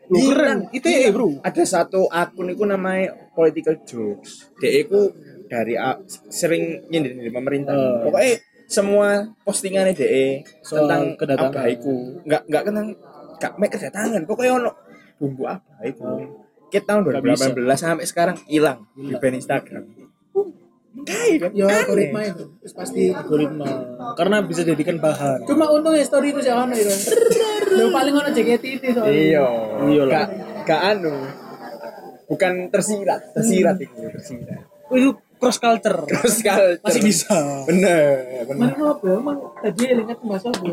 Lu 0.09 0.21
keren. 0.31 0.69
ITE, 0.69 1.09
Bro. 1.11 1.41
Ada 1.41 1.65
satu 1.65 2.09
akun 2.09 2.53
itu 2.53 2.65
namanya 2.65 3.13
political 3.33 3.81
jokes. 3.85 4.53
Dia 4.61 4.85
itu 4.85 5.13
dari 5.49 5.77
a- 5.77 6.01
sering 6.29 6.85
nyindir 6.89 7.17
nyindir 7.17 7.33
pemerintah. 7.33 7.73
Eh. 7.73 8.09
Pokoknya 8.09 8.33
semua 8.69 9.09
postingannya 9.45 9.93
DE 9.93 10.45
tentang 10.61 11.17
kedatangan. 11.17 11.53
Enggak 12.25 12.43
enggak 12.49 12.63
tentang 12.69 12.87
enggak 13.41 13.73
kedatangan. 13.73 14.23
Pokoknya 14.29 14.53
ono 14.61 14.71
bumbu 15.17 15.49
apa 15.49 15.85
itu. 15.85 16.05
Ket 16.75 16.91
tahun 16.91 17.07
Nggak 17.07 17.23
bisa. 17.23 17.55
2018 17.55 17.79
sampai 17.79 18.07
sekarang 18.11 18.37
hilang 18.51 18.83
di 18.99 19.15
band 19.15 19.39
Instagram. 19.39 19.85
Kai 21.07 21.39
kan? 21.39 21.51
Yo 21.55 21.71
algoritma 21.71 22.21
itu. 22.27 22.45
Terus 22.59 22.75
pasti. 22.75 23.15
algoritma 23.15 23.67
karena 24.19 24.43
bisa 24.47 24.63
jadikan 24.63 24.99
bahan 24.99 25.43
Cuma 25.47 25.71
untungnya 25.71 26.03
story 26.03 26.35
itu 26.35 26.41
sih 26.43 26.51
ono 26.51 26.75
itu. 26.75 26.91
Lo 27.79 27.95
paling 27.95 28.15
ono 28.15 28.29
JKT 28.35 28.65
itu 28.67 28.87
soalnya. 28.91 29.15
Iya. 29.15 29.47
Iya 29.87 30.03
lah. 30.03 30.15
Gak 30.15 30.29
gak 30.67 30.81
anu. 30.99 31.15
Bukan 32.25 32.73
tersirat, 32.73 33.37
tersirat 33.37 33.77
itu, 33.85 33.95
tersirat. 34.11 34.65
Oh, 34.89 34.97
itu 34.97 35.13
cross 35.37 35.61
culture 35.61 36.09
Terus 36.09 36.41
culture. 36.41 36.81
masih 36.81 37.03
bisa 37.05 37.37
Bener, 37.69 38.49
bener. 38.49 38.73
Mana 38.75 38.97
apa? 38.97 39.07
Emang 39.13 39.39
tadi 39.61 39.93
ingat 39.93 40.19
bahasa 40.25 40.49
apa? 40.49 40.73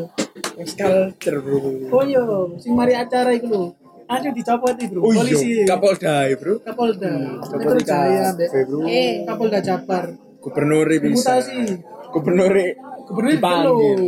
Cross 0.56 0.74
culture, 0.80 1.38
Bro. 1.44 1.92
Oh 1.92 2.02
iya, 2.02 2.24
sing 2.56 2.72
mari 2.72 2.96
acara 2.96 3.36
itu 3.36 3.52
lho. 3.52 3.76
Aduh 4.12 4.30
dicopot 4.30 4.76
itu, 4.76 4.92
bro. 4.92 5.00
Oh 5.00 5.12
Polisi. 5.14 5.46
iya, 5.48 5.64
Kapolda, 5.64 6.14
ya, 6.28 6.36
Bro. 6.36 6.54
Kapolda. 6.60 7.12
Kapolda 7.40 7.56
Metro 7.56 7.80
Jaya. 7.80 8.24
Bro. 8.36 8.78
Eh, 8.84 9.12
Kapolda 9.24 9.58
Jabar. 9.60 10.04
Gubernur 10.38 10.86
bisa. 10.90 11.40
Reputasi. 11.40 11.58
Gubernur 12.12 12.52
Gubernur 13.08 13.30
dipanggil. 13.32 14.00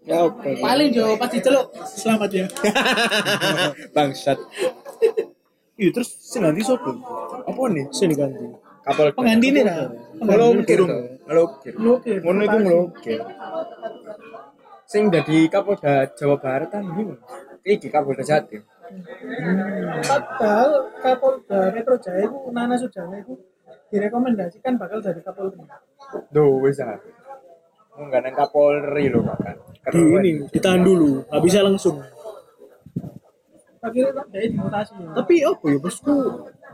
Ya 0.00 0.18
oke. 0.22 0.50
Paling 0.56 0.88
jo 0.90 1.18
pas 1.18 1.28
diceluk. 1.28 1.66
Selamat 1.84 2.30
ya. 2.30 2.46
Bangsat. 3.94 4.38
iya 5.80 5.88
terus 5.90 6.12
sing 6.20 6.44
ganti 6.44 6.60
sopo 6.60 6.92
Apa 7.48 7.60
nih? 7.72 7.88
sing 7.90 8.12
diganti 8.12 8.44
Kapolda. 8.84 9.16
Pengganti 9.16 9.48
nih 9.50 9.62
lah. 9.64 9.88
Ngelokir 10.20 10.78
to. 10.78 10.86
Ngelokir. 11.26 11.72
Ngelokir. 11.74 12.16
Ngono 12.22 12.40
iku 12.44 12.58
ngelokir. 12.60 13.20
Sing 14.86 15.02
dadi 15.08 15.46
Kapolda 15.48 16.06
Jawa 16.12 16.36
Barat 16.36 16.68
kan 16.68 16.84
iki. 16.86 17.02
Iki 17.76 17.88
Kapolda 17.88 18.22
Jatim. 18.22 18.62
Padahal 20.02 20.70
Kapolda 20.98 21.70
Metro 21.70 21.94
Jaya 21.96 22.26
itu 22.26 22.38
Nana 22.50 22.74
Sujana 22.74 23.16
itu 23.16 23.34
direkomendasikan 23.88 24.74
bakal 24.76 24.98
jadi 24.98 25.20
Kapolda. 25.20 25.62
Duh, 26.30 26.58
wis 26.60 26.78
ah. 26.80 26.98
Enggak 27.94 28.20
nang 28.22 28.34
Kapolri 28.34 29.06
lho, 29.06 29.20
Pak. 29.20 29.38
di 29.90 30.00
ini 30.00 30.30
ditahan 30.46 30.80
dulu 30.80 31.24
nggak 31.24 31.42
bisa 31.42 31.64
langsung 31.64 31.96
Akhirnya 33.80 34.12
tak 34.12 34.26
jadi 34.28 34.46
dimutasi. 34.52 34.92
tapi 35.16 35.34
apa 35.40 35.64
ya 35.66 35.78
bosku 35.80 36.16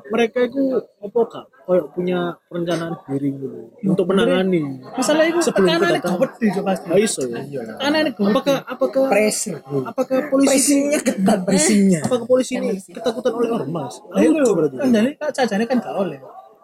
mereka 0.06 0.38
itu 0.42 0.62
apa 0.96 1.20
kak 1.26 1.44
kayak 1.62 1.86
punya 1.90 2.18
perencanaan 2.46 2.94
diri 3.04 3.30
dulu 3.32 3.58
untuk 3.82 4.06
menangani 4.06 4.78
Misalnya 4.92 5.26
itu 5.28 5.40
Sebelum 5.42 5.66
kedatangan. 5.68 5.98
gawat 6.00 6.30
deh 6.36 6.50
coba 6.52 6.66
pasti. 6.70 6.86
nggak 6.86 7.00
iso 7.02 7.22
ya 7.26 7.40
Tekanannya 7.42 8.10
gawat. 8.12 8.30
apakah 8.30 8.56
apakah 8.64 9.02
pressure, 9.08 9.58
apakah 9.82 10.18
polisi 10.28 10.50
Pressingnya 10.52 10.98
ketat 11.00 11.38
pressingnya. 11.42 12.00
apakah 12.02 12.24
polisi 12.24 12.52
ini 12.54 12.68
ketakutan 12.86 13.32
oleh 13.32 13.50
ormas 13.52 13.94
Ayo 14.14 14.28
ayo 14.32 14.50
berarti 14.52 14.76
kan 14.76 14.88
jadi 14.88 15.10
kak 15.16 15.30
cajane 15.32 15.64
kan 15.64 15.76
gak 15.80 15.96
oleh. 15.96 16.20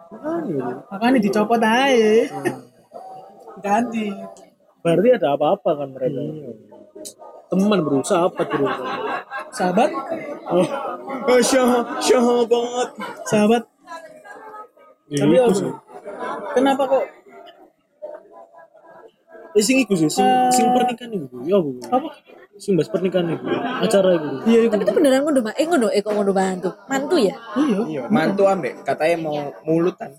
Makanya. 0.09 0.87
Makanya 0.87 1.17
dicopot 1.19 1.57
aja. 1.57 2.11
Ganti. 3.59 4.07
berarti 4.79 5.09
ada 5.11 5.27
apa-apa 5.33 5.69
kan 5.73 5.89
mereka 5.89 6.19
teman 7.53 7.79
bro 7.81 7.99
sahabat 8.01 8.47
bro 8.49 8.67
Sahabat, 9.53 9.93
oh 10.49 10.65
Oh, 11.23 11.37
syah, 11.39 11.85
syah 12.01 12.25
banget. 12.43 12.89
sahabat. 13.23 13.63
Tapi 15.13 15.29
iya, 15.29 15.45
apa? 15.45 15.53
sih. 15.53 15.69
Kenapa 16.57 16.83
kok 16.89 17.05
Eh, 19.53 19.61
sing 19.61 19.77
iku 19.77 19.93
sih, 19.93 20.09
sing, 20.09 20.25
sing 20.49 20.65
pernikahan 20.73 21.13
iku. 21.13 21.45
Ya, 21.45 21.61
Bu. 21.61 21.77
apa? 21.85 22.09
Sing 22.57 22.73
bahas 22.73 22.89
pernikahan 22.89 23.29
iku. 23.29 23.45
Acara 23.85 24.17
iku. 24.17 24.41
Iya 24.49 24.59
itu. 24.65 24.73
tapi 24.73 24.81
itu 24.81 24.93
beneran 24.97 25.21
ngono, 25.21 25.39
Mak. 25.45 25.53
Eh 25.53 25.65
ngono, 25.69 25.87
eh 25.93 26.01
kok 26.01 26.13
ngono 26.17 26.31
mantu. 26.33 26.69
Mantu 26.89 27.15
ya? 27.21 27.37
Iya. 27.53 27.79
Iya, 27.85 28.01
mantu 28.09 28.49
ambek 28.49 28.81
katanya 28.81 29.15
mau 29.21 29.37
mulutan. 29.61 30.09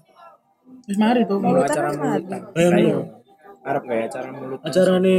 Wis 0.86 0.94
mari 0.94 1.26
tuh. 1.26 1.42
Mau 1.42 1.50
Mulutan 1.50 1.74
acara 1.74 1.88
mulutan. 1.90 2.40
Ayo. 2.54 2.98
Arab 3.66 3.82
gak 3.82 3.96
ya 3.98 4.04
acara 4.06 4.28
mulutan? 4.30 4.64
Acarane 4.70 5.18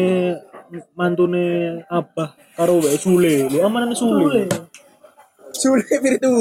mantune 0.97 1.43
Abah 1.89 2.33
karo 2.57 2.79
wae 2.81 2.97
Sule. 2.97 3.47
Lho 3.51 3.59
amanane 3.65 3.95
Sule. 3.95 4.19
Sule. 4.19 4.41
Sule 5.51 5.85
Virtu. 6.03 6.35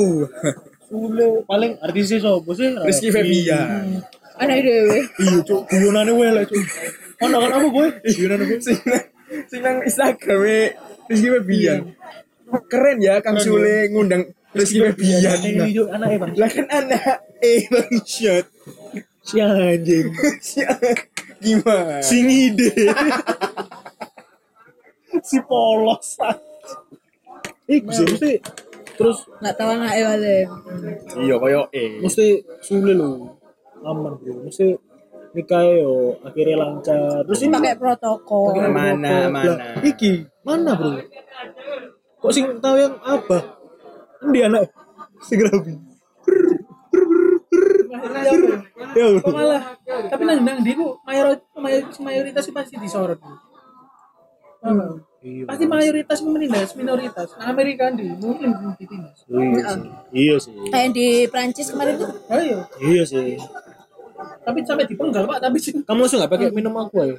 Sule 0.89 1.27
paling 1.47 1.79
artisnya 1.83 2.19
sapa 2.23 2.51
sih? 2.55 2.71
Rizky 2.87 3.09
Febian. 3.11 4.03
Anak 4.35 4.67
dhewe. 4.67 4.99
Iya, 5.23 5.39
Cuk. 5.47 5.63
Guyonane 5.71 6.11
wae 6.11 6.31
lah, 6.35 6.43
Cuk. 6.43 6.59
Ono 7.23 7.37
kan 7.39 7.51
apa, 7.55 7.69
Boy? 7.71 7.89
Guyonane 8.03 8.45
Boy. 8.51 8.59
Sing 8.59 8.79
nang- 8.83 9.09
sing 9.47 9.61
nang 9.63 9.79
Instagram 9.87 10.75
Rizky 11.07 11.29
Febian. 11.31 11.81
Keren 12.71 12.99
ya 13.03 13.23
Kang 13.23 13.39
Sule 13.39 13.91
ngundang 13.95 14.27
Rizky 14.55 14.83
Febian. 14.83 15.39
Ini 15.43 15.71
Cuk, 15.75 15.89
anake 15.95 16.17
Bang. 16.19 16.33
Lah 16.35 16.51
kan 16.51 16.67
anak 16.71 17.23
eh 17.39 17.63
bang 17.71 17.91
shot. 18.03 18.47
Si 19.25 19.39
anjing. 19.41 20.11
Gimana? 21.45 22.01
Sing 22.03 22.25
ide. 22.27 22.73
si 25.29 25.39
polos. 25.45 26.19
Iku 27.65 27.89
sih 27.91 28.05
mesti 28.05 28.33
terus 28.95 29.27
Enggak 29.43 29.55
tahu 29.59 29.69
anake 29.75 30.01
wale. 30.07 30.37
Iya 31.19 31.35
koyo 31.41 31.63
eh. 31.75 31.99
mesti 31.99 32.45
sulit 32.63 32.95
lo 32.95 33.41
aman 33.85 34.17
bro 34.17 34.49
mesti 34.49 34.73
nikah 35.35 35.67
yo 35.77 36.15
akhirnya 36.23 36.57
lancar 36.63 37.27
terus 37.27 37.43
ini 37.43 37.53
Pakai 37.53 37.75
protokol. 37.77 38.55
pakai 38.55 38.71
Mana, 38.71 39.15
mana? 39.29 39.53
Lah, 39.59 39.83
iki 39.83 40.25
mana 40.47 40.73
bro 40.79 40.95
kok 42.25 42.33
sing 42.33 42.47
tahu 42.63 42.77
yang 42.81 42.95
apa 43.05 43.61
di 44.33 44.41
anak 44.41 44.73
sing 45.21 45.45
rabi 45.45 45.75
ya 48.95 49.05
malah 49.29 49.63
tapi 50.09 50.23
nang 50.23 50.41
nang 50.47 50.59
di 50.63 50.73
mayoritas 51.05 51.99
mayoritas 52.01 52.45
pasti 52.55 52.79
disorot. 52.79 53.19
Iya 55.25 55.45
Pasti 55.49 55.65
mayoritas 55.65 56.21
itu 56.21 56.29
menindas 56.29 56.71
minoritas. 56.77 57.29
Nah 57.41 57.49
Amerika 57.49 57.89
di 57.93 58.13
mungkin 58.13 58.53
ditindas. 58.77 59.25
iya 59.29 59.65
sih 59.65 59.89
iya 60.13 60.37
sih 60.37 60.53
Kayak 60.69 60.91
di 60.93 61.07
Prancis 61.29 61.69
kemarin 61.73 61.97
tuh. 61.97 62.11
Ayo, 62.29 62.59
iya 62.81 63.05
sih 63.05 63.37
tapi 64.45 64.61
sampai 64.63 64.85
dipenggal 64.85 65.25
pak 65.25 65.41
tapi 65.41 65.57
sih 65.57 65.73
kamu 65.83 66.05
langsung 66.05 66.21
nggak 66.21 66.33
pakai 66.33 66.49
minum 66.53 66.75
aku 66.77 66.97
ya 67.01 67.17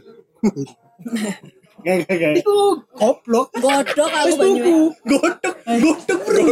Gak, 1.85 2.09
gak, 2.09 2.17
gak. 2.17 2.33
itu 2.41 2.55
goblok. 2.97 3.53
Godok 3.61 4.09
aku 4.09 4.33
banyu. 4.41 4.57
tuku. 4.57 4.77
Godok, 5.05 5.55
godok 5.85 6.19
bro. 6.25 6.45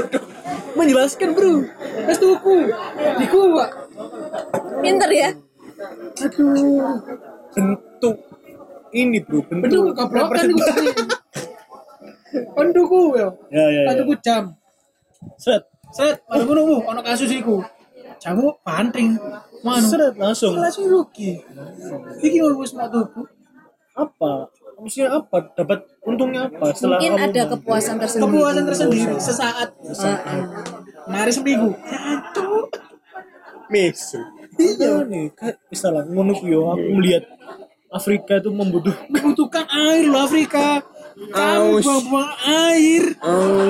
Menjelaskan 0.78 1.30
bro. 1.34 1.54
Wis 2.06 2.18
tuku. 2.22 2.70
Diku 3.18 3.40
pak. 3.58 3.70
Pinter 4.86 5.10
ya. 5.10 5.30
Aduh. 6.22 7.02
Bentuk 7.56 8.16
ini 8.94 9.18
bro, 9.20 9.42
Betul 9.44 9.92
bentuk 9.92 9.98
kan. 10.38 10.46
Kon 12.54 12.68
tuku 12.70 13.00
yo. 13.14 13.30
Ya, 13.50 13.66
ya, 13.68 13.82
Tak 13.86 13.94
ya. 13.94 14.00
tuku 14.02 14.14
jam. 14.22 14.44
Set, 15.38 15.64
Set, 15.90 16.18
baru 16.26 16.46
ngono 16.46 16.62
ku 16.66 16.76
ono 16.84 17.02
kasus 17.02 17.30
iku. 17.30 17.62
Jamu 18.18 18.54
pantring. 18.62 19.14
Manu. 19.62 19.86
seret 19.86 20.16
langsung. 20.16 20.58
Langsung 20.58 20.88
rugi. 20.88 21.40
Iki 22.20 22.38
wis 22.54 22.74
mau 22.74 22.88
tuku. 22.88 23.22
apa 23.94 24.50
maksudnya 24.74 25.14
apa 25.14 25.54
dapat 25.54 25.86
untungnya 26.02 26.50
apa 26.50 26.74
setelah 26.74 26.98
Mungkin 26.98 27.14
ada 27.16 27.42
mampu? 27.46 27.54
kepuasan 27.62 27.96
tersendiri. 28.02 28.26
Kepuasan 28.26 28.64
tersendiri 28.66 29.14
sesaat. 29.22 29.70
Heeh. 29.80 30.42
Mari 31.06 31.30
seminggu. 31.30 31.70
Aduh. 31.78 32.66
Mesu. 33.70 34.18
iya 34.56 35.02
nih 35.04 35.30
kayak 35.34 35.62
misalnya 35.68 36.06
ngono 36.06 36.34
ku 36.34 36.46
yo 36.46 36.70
aku 36.70 36.86
melihat 36.92 37.22
Afrika 37.94 38.34
itu 38.36 38.50
membutuh 38.50 38.94
Membutuhkan 39.08 39.66
air 39.70 40.06
loh 40.06 40.22
Afrika. 40.22 40.82
Kamu 41.14 41.78
buang-buang 41.80 42.32
air. 42.44 43.04
Oh, 43.22 43.70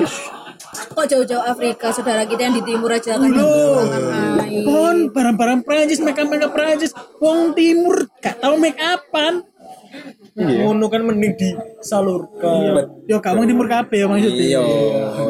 Kok 0.74 1.06
jauh-jauh 1.06 1.44
Afrika, 1.44 1.92
saudara 1.92 2.24
kita 2.24 2.40
yang 2.42 2.56
di 2.56 2.64
timur 2.64 2.88
aja 2.88 3.14
kan 3.14 3.28
Loh. 3.28 3.84
kekurangan 3.84 4.02
air. 4.42 4.62
Kon 4.64 4.96
barang-barang 5.12 5.60
Prancis, 5.62 6.00
make 6.00 6.16
up 6.16 6.50
Prancis. 6.50 6.90
Wong 7.18 7.52
timur 7.52 8.08
gak 8.18 8.40
tau 8.40 8.56
make 8.56 8.74
upan. 8.74 9.44
ngono 10.34 10.90
kan 10.90 11.06
mending 11.06 11.38
disalurkan 11.38 12.90
Yo 13.06 13.22
kamu 13.22 13.46
timur 13.46 13.70
kabeh 13.70 14.02
ya 14.02 14.06
maksudnya. 14.10 14.42
iya. 14.42 14.64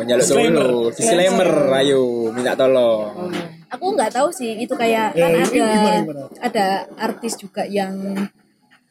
Nyaluk 0.03 0.25
dulu. 0.25 0.81
Disclaimer, 0.89 1.51
ayo 1.77 2.01
minta 2.33 2.57
tolong. 2.57 3.29
Aku 3.69 3.93
nggak 3.93 4.17
tahu 4.17 4.33
sih 4.33 4.57
itu 4.57 4.73
kayak 4.73 5.13
Ya, 5.13 5.29
kan 5.29 5.31
ada 5.35 5.45
gimana, 5.45 5.75
gimana? 6.01 6.23
ada 6.41 6.67
artis 6.97 7.37
juga 7.37 7.69
yang. 7.69 8.17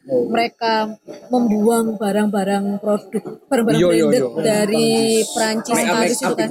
Mereka 0.04 1.00
membuang 1.32 1.96
barang-barang 1.96 2.76
produk 2.80 3.24
barang-barang 3.48 3.80
Iya, 3.80 3.88
iya, 3.88 4.04
branded 4.04 4.20
iya. 4.20 4.42
dari 4.44 4.92
Prancis 5.32 5.74
Make 5.74 5.88
up 5.88 5.94
Paris 5.96 6.18
make 6.20 6.20
itu 6.20 6.34
kan. 6.36 6.48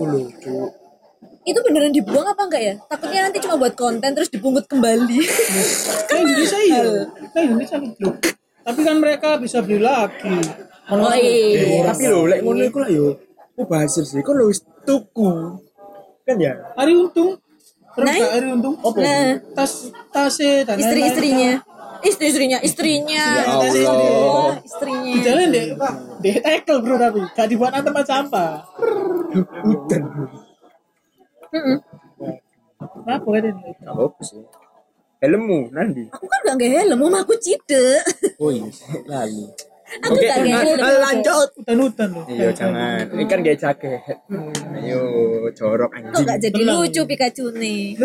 Itu 1.43 1.59
beneran 1.59 1.91
dibuang 1.93 2.27
apa 2.33 2.41
enggak 2.49 2.63
ya? 2.63 2.75
Takutnya 2.87 3.21
nanti 3.29 3.37
cuma 3.43 3.55
buat 3.59 3.73
konten 3.77 4.09
terus 4.15 4.31
dipungut 4.31 4.65
kembali. 4.65 5.19
Kan 6.09 6.17
Indonesia 6.25 6.59
iya. 6.65 6.83
Kan 7.29 7.41
Indonesia 7.51 7.77
loh. 7.77 8.15
Tapi 8.63 8.79
kan 8.81 8.95
mereka 8.97 9.35
bisa 9.37 9.59
beli 9.59 9.83
lagi. 9.83 10.33
oh 10.89 11.13
iya. 11.13 11.91
Tapi 11.91 12.03
lho, 12.09 12.19
lek 12.25 12.39
ngono 12.41 12.63
iku 12.63 12.79
lah 12.81 12.89
yo. 12.89 13.19
Oh, 13.53 13.69
hasil 13.69 14.01
sih. 14.07 14.23
Kok 14.25 14.33
lu 14.33 14.49
wis 14.49 14.65
tuku. 14.87 15.29
Kan 16.25 16.35
ya? 16.41 16.57
Hari 16.73 16.95
untung. 16.97 17.37
terus 17.93 18.09
Nah, 18.09 18.17
gak 18.17 18.33
ada 18.41 18.47
untung 18.57 18.75
Nah, 18.97 19.37
tas 19.53 19.93
tasnya 20.09 20.65
dan 20.65 20.81
istri-istrinya. 20.81 21.61
Istri-istrinya, 22.03 22.59
istrinya. 22.59 23.23
Ya 23.33 23.43
Allah. 23.47 24.59
istrinya. 24.59 25.13
jalan 25.21 25.47
deh 25.49 25.65
di 26.19 26.29
tackle 26.35 26.79
bro 26.79 26.95
tapi 26.97 27.19
gak 27.31 27.47
dibuat 27.47 27.71
tempat 27.73 28.05
sampah 28.05 28.51
Mm-mm. 31.49 31.77
apa 33.05 33.23
kan 33.23 33.43
ini 33.43 33.71
Apa 33.83 34.21
sih? 34.21 34.43
Helmmu 35.19 35.71
nanti. 35.71 36.03
Aku 36.09 36.25
kan 36.25 36.39
gak 36.43 36.55
nge 36.57 36.67
helm, 36.69 36.99
mau 36.99 37.07
aku 37.13 37.31
cide. 37.37 38.03
Oh 38.35 38.51
iya, 38.51 38.67
lalu. 39.05 39.47
Aku 40.03 40.11
Oke, 40.11 40.25
gak 40.25 40.39
helm. 40.43 40.77
ah, 40.81 40.97
lanjut. 41.01 41.49
hutan-hutan 41.55 42.07
loh 42.11 42.25
Iya 42.27 42.49
jangan. 42.51 43.07
Ini 43.07 43.23
kan 43.23 43.37
gak 43.39 43.55
jaket. 43.55 44.03
Ayo, 44.75 45.01
jorok 45.51 45.87
Kok 45.87 45.99
anjing. 46.11 46.25
gak 46.25 46.39
jadi 46.41 46.61
lucu 46.61 47.01
Pikachu 47.05 47.45
nih? 47.55 47.95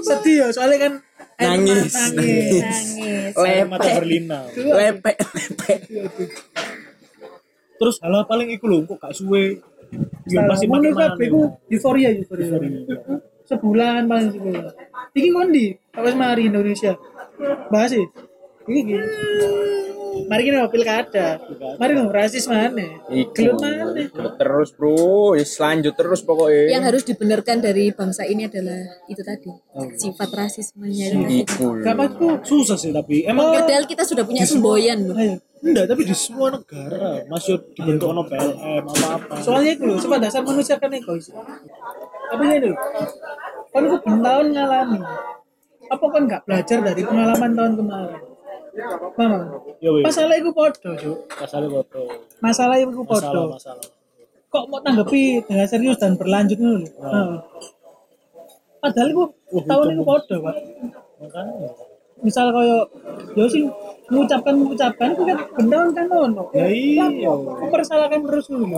sedih 0.00 0.36
ya 0.38 0.48
soalnya 0.50 0.78
kan 0.80 0.92
Nangis. 1.40 1.92
nangis 1.92 1.94
Nangis. 2.60 3.34
Lepek, 3.34 3.92
berlinang 3.96 4.46
lepek, 4.54 5.16
lepek. 5.16 5.78
terus 7.80 7.96
hal 8.04 8.12
paling 8.28 8.52
iku 8.52 8.68
lho 8.68 8.84
kok 8.84 9.00
gak 9.00 9.16
suwe? 9.16 9.56
Ya 10.30 10.44
Salah, 10.44 10.54
pasti 10.54 10.66
makin 10.70 10.92
kabeh 10.94 11.26
ku 11.32 11.40
euforia 11.66 12.14
euforia. 12.14 12.46
Sebulan 13.48 14.06
paling 14.06 14.30
sebulan. 14.30 14.70
Iki 15.16 15.28
ngondi? 15.34 15.66
Pas 15.90 16.14
mari 16.14 16.46
Indonesia. 16.46 16.94
Bahas 17.72 17.90
sih. 17.90 18.04
Iki 18.70 18.80
iki. 18.86 18.96
Mari 20.26 20.42
kita 20.48 20.66
pilkada. 20.68 21.28
Mari 21.78 21.90
ngomong 21.96 22.12
rasis 22.12 22.44
mana? 22.50 23.00
Gelut 23.08 23.60
mana? 23.62 23.92
Gelut 23.94 24.34
terus 24.36 24.68
bro, 24.74 25.32
ya 25.38 25.44
lanjut 25.46 25.94
terus 25.94 26.20
pokoknya. 26.26 26.76
Yang 26.76 26.82
harus 26.90 27.02
dibenarkan 27.06 27.56
dari 27.62 27.94
bangsa 27.94 28.26
ini 28.26 28.50
adalah 28.50 28.80
itu 29.06 29.22
tadi. 29.22 29.52
Sifat 29.96 30.28
rasismenya. 30.34 31.14
Iku. 31.30 31.80
gak 31.80 31.96
aku 31.96 32.42
susah 32.42 32.76
sih 32.76 32.90
tapi 32.90 33.24
emang 33.24 33.54
Padahal 33.54 33.86
kita 33.86 34.02
sudah 34.02 34.26
punya 34.26 34.42
semboyan 34.44 35.06
loh. 35.06 35.16
enggak 35.60 35.92
tapi 35.92 36.08
di 36.08 36.16
semua 36.16 36.48
negara 36.48 37.20
masih 37.28 37.60
dibentuk 37.76 38.08
ono 38.08 38.24
PLM 38.24 38.80
apa 38.80 39.06
apa 39.20 39.44
soalnya 39.44 39.76
itu 39.76 39.84
loh 39.84 40.00
sebab 40.00 40.16
dasar 40.16 40.40
manusia 40.40 40.80
kan 40.80 40.88
egois 40.88 41.28
apa 42.32 42.40
ini 42.48 42.72
loh 42.72 42.80
kan 43.68 43.82
aku 43.84 43.96
bertahun 44.00 44.46
ngalami. 44.56 45.00
Apa 45.92 46.04
kan 46.16 46.22
nggak 46.24 46.42
belajar 46.48 46.78
dari 46.80 47.02
pengalaman 47.04 47.50
tahun 47.52 47.72
kemarin 47.76 48.29
ya 49.80 49.90
masalah 50.04 50.34
itu 50.38 50.50
podo 50.50 50.90
Cuk. 50.96 51.18
masalah 51.40 51.68
foto 51.68 52.00
masalah 52.40 52.76
podo 52.84 53.42
masalah 53.54 53.84
kok 54.50 54.64
mau 54.66 54.82
tanggapi 54.82 55.46
dengan 55.46 55.66
serius 55.70 55.96
dan 56.02 56.18
berlanjut 56.18 56.58
dulu 56.58 56.86
Heeh. 56.86 57.38
padahal 58.82 59.08
itu 59.14 59.24
tahun 59.66 59.86
itu 59.94 60.02
podo 60.02 60.36
pak. 60.42 60.56
Makanya. 61.20 61.68
Misal 62.20 62.52
kaya 62.52 62.84
yo 63.32 63.44
sing 63.48 63.64
mengucapkan 64.12 64.52
mengucapkan 64.52 65.08
itu 65.16 65.22
kan 65.24 65.38
benda 65.56 65.78
kan 65.96 66.06
ono 66.10 66.44
ya 66.52 66.66
iya. 66.68 67.06
Mempersalahkan 67.32 68.20
terus 68.28 68.44
dulu 68.50 68.76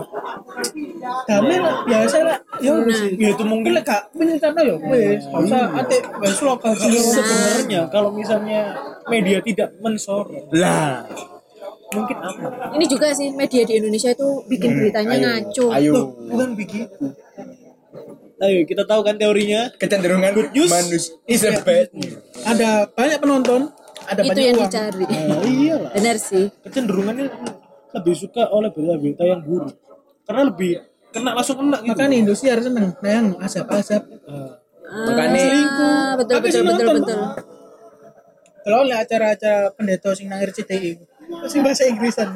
damai 1.26 1.58
lah 1.58 1.82
biasa 1.82 2.16
lah. 2.22 2.38
Ya 2.62 2.70
sih. 2.94 3.18
ya 3.18 3.28
itu 3.34 3.42
mungkin. 3.42 3.82
Gak 3.82 4.14
menyetan 4.14 4.54
ya 4.62 4.74
wes 4.78 5.26
usah 5.26 5.74
ate 5.74 5.96
wes 6.22 6.38
lokal 6.38 6.72
sih 6.78 6.94
sebenarnya? 7.02 7.90
kalau 7.90 8.14
misalnya 8.14 8.78
media 9.10 9.38
tidak 9.42 9.68
mensorot. 9.82 10.46
Lah, 10.54 11.06
mungkin 11.94 12.16
apa? 12.18 12.76
Ini 12.76 12.84
juga 12.88 13.12
sih 13.14 13.30
media 13.32 13.62
di 13.66 13.74
Indonesia 13.78 14.10
itu 14.12 14.28
bikin 14.48 14.70
beritanya 14.78 15.16
ngaco. 15.18 15.66
ayo. 15.74 15.94
bukan 16.28 16.50
begitu 16.56 17.06
ayo 18.42 18.66
kita 18.66 18.82
tahu 18.84 19.00
kan 19.06 19.14
teorinya? 19.16 19.70
Kecenderungan 19.78 20.34
manusia 20.34 21.14
is 21.30 21.46
a 21.46 21.62
bad 21.62 21.88
news. 21.94 22.18
ada 22.42 22.90
banyak 22.90 23.18
penonton 23.22 23.70
ada 24.02 24.20
Itu 24.26 24.30
banyak 24.34 24.44
yang 24.50 24.58
uang. 24.58 24.66
dicari. 24.66 25.04
nah, 25.06 25.40
iyalah. 25.46 25.90
Benar 25.94 26.16
sih. 26.18 26.50
kecenderungannya 26.66 27.26
lebih 27.94 28.14
suka 28.18 28.50
oleh 28.50 28.74
berita-berita 28.74 29.22
yang 29.22 29.40
buruk. 29.46 29.78
Karena 30.26 30.42
lebih 30.50 30.82
kena 31.14 31.30
langsung 31.38 31.60
kena 31.60 31.78
gitu. 31.86 31.94
Makanya 31.94 32.16
industri 32.18 32.48
harus 32.50 32.66
seneng. 32.66 32.98
Nah 32.98 33.10
yang 33.12 33.26
asap 33.38 33.66
asap 33.78 34.02
Nah, 34.92 35.08
Makanya 35.08 35.44
betul 36.20 36.34
Tapi 36.36 36.48
betul 36.50 36.52
sih 36.52 36.62
betul 36.68 36.94
betul. 37.00 37.20
Kalau 38.62 38.86
oleh 38.86 38.96
acara-acara 38.96 39.74
pendeta 39.74 40.14
sing 40.14 40.30
nang 40.30 40.40
RCTI 40.42 40.98
sing 41.50 41.60
bahasa 41.62 41.86
Inggrisan. 41.86 42.28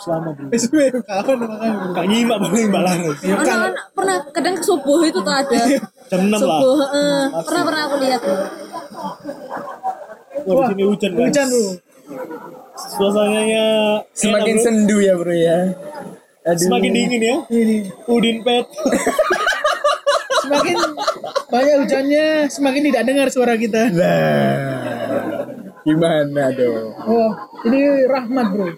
Selama 0.00 0.32
bro. 0.32 0.48
Gue 0.48 0.86
kawan 1.04 1.36
makanya 1.44 1.92
gak 1.92 2.06
nyimak 2.08 2.38
paling 2.40 2.66
mbak 2.72 2.82
Laras. 2.88 3.18
Anak-anak 3.20 3.84
pernah 3.92 4.16
kadang 4.32 4.56
subuh 4.64 5.04
itu 5.04 5.20
tuh 5.20 5.34
ada. 5.34 5.60
jam 6.08 6.20
6 6.24 6.32
lah. 6.32 6.40
Subuh, 6.40 6.78
eh, 6.88 7.24
pernah 7.44 7.62
pernah 7.68 7.82
aku 7.84 7.96
lihat. 8.00 8.20
wah 10.40 10.64
di 10.64 10.72
sini 10.72 10.84
hujan 10.88 11.10
guys. 11.12 11.28
Hujan 11.28 11.46
bro. 11.52 11.68
Suasananya 12.80 13.64
Semakin 14.16 14.56
enak, 14.56 14.64
sendu 14.64 14.96
ya 15.04 15.12
bro 15.20 15.36
ya. 15.36 15.58
Aduh. 16.48 16.56
semakin 16.64 16.90
dingin 16.96 17.20
ya. 17.20 17.36
Ini 17.52 17.76
Udin 18.08 18.40
pet. 18.40 18.64
Semakin 20.40 20.76
banyak 21.52 21.74
hujannya 21.84 22.26
semakin 22.48 22.82
tidak 22.88 23.02
dengar 23.04 23.26
suara 23.28 23.54
kita. 23.60 23.92
Lah, 23.92 24.89
gimana 25.86 26.44
dong? 26.52 26.92
oh 27.08 27.30
ini 27.66 27.80
rahmat 28.08 28.46
bro 28.52 28.68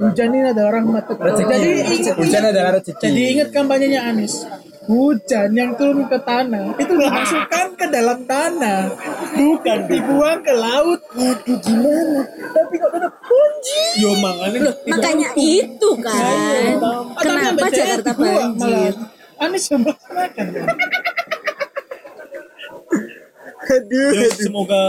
hujan 0.00 0.28
ini 0.32 0.48
adalah 0.50 0.70
rahmat 0.80 1.04
jadi 1.12 1.70
ingat 1.92 2.16
Hujan 2.16 2.42
adalah 2.48 2.70
rezeki. 2.80 3.04
Jadi 3.04 3.22
ingat 3.36 3.48
kampanyenya 3.52 4.00
Anies. 4.08 4.48
Hujan 4.88 5.54
yang 5.54 5.76
turun 5.76 6.08
ke 6.08 6.18
tanah 6.24 6.74
itu 6.74 6.92
dimasukkan 6.98 7.78
ke 7.78 7.86
dalam 7.94 8.26
tanah, 8.26 8.90
bukan 9.38 9.78
dibuang 9.86 10.40
ke 10.42 10.50
laut. 10.50 10.98
Waduh 11.14 11.58
gimana? 11.62 12.26
Tapi 12.26 12.74
kok 12.74 12.90
tetap 12.96 13.14
kunci. 13.22 13.82
yo 14.02 14.10
makanya 14.18 14.72
Makanya 14.88 15.28
itu 15.36 15.90
kan. 16.00 16.80
Kenapa 17.22 17.66
Jakarta 17.70 18.10
banjir? 18.18 18.92
Anies 19.40 19.64
yang 19.72 19.84
melaksanakan. 23.72 24.10
ya, 24.12 24.28
semoga 24.32 24.82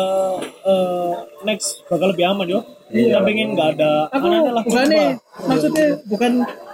eh, 0.63 1.11
next 1.43 1.67
bakal 1.85 2.09
lebih 2.09 2.25
aman 2.25 2.47
yo 2.47 2.59
kita 2.87 3.19
pengen 3.21 3.53
nggak 3.53 3.69
ada 3.75 3.91
Aku 4.09 4.25
bukannya 4.63 5.15
khotbah. 5.15 5.47
maksudnya 5.47 5.85
bukan 6.05 6.31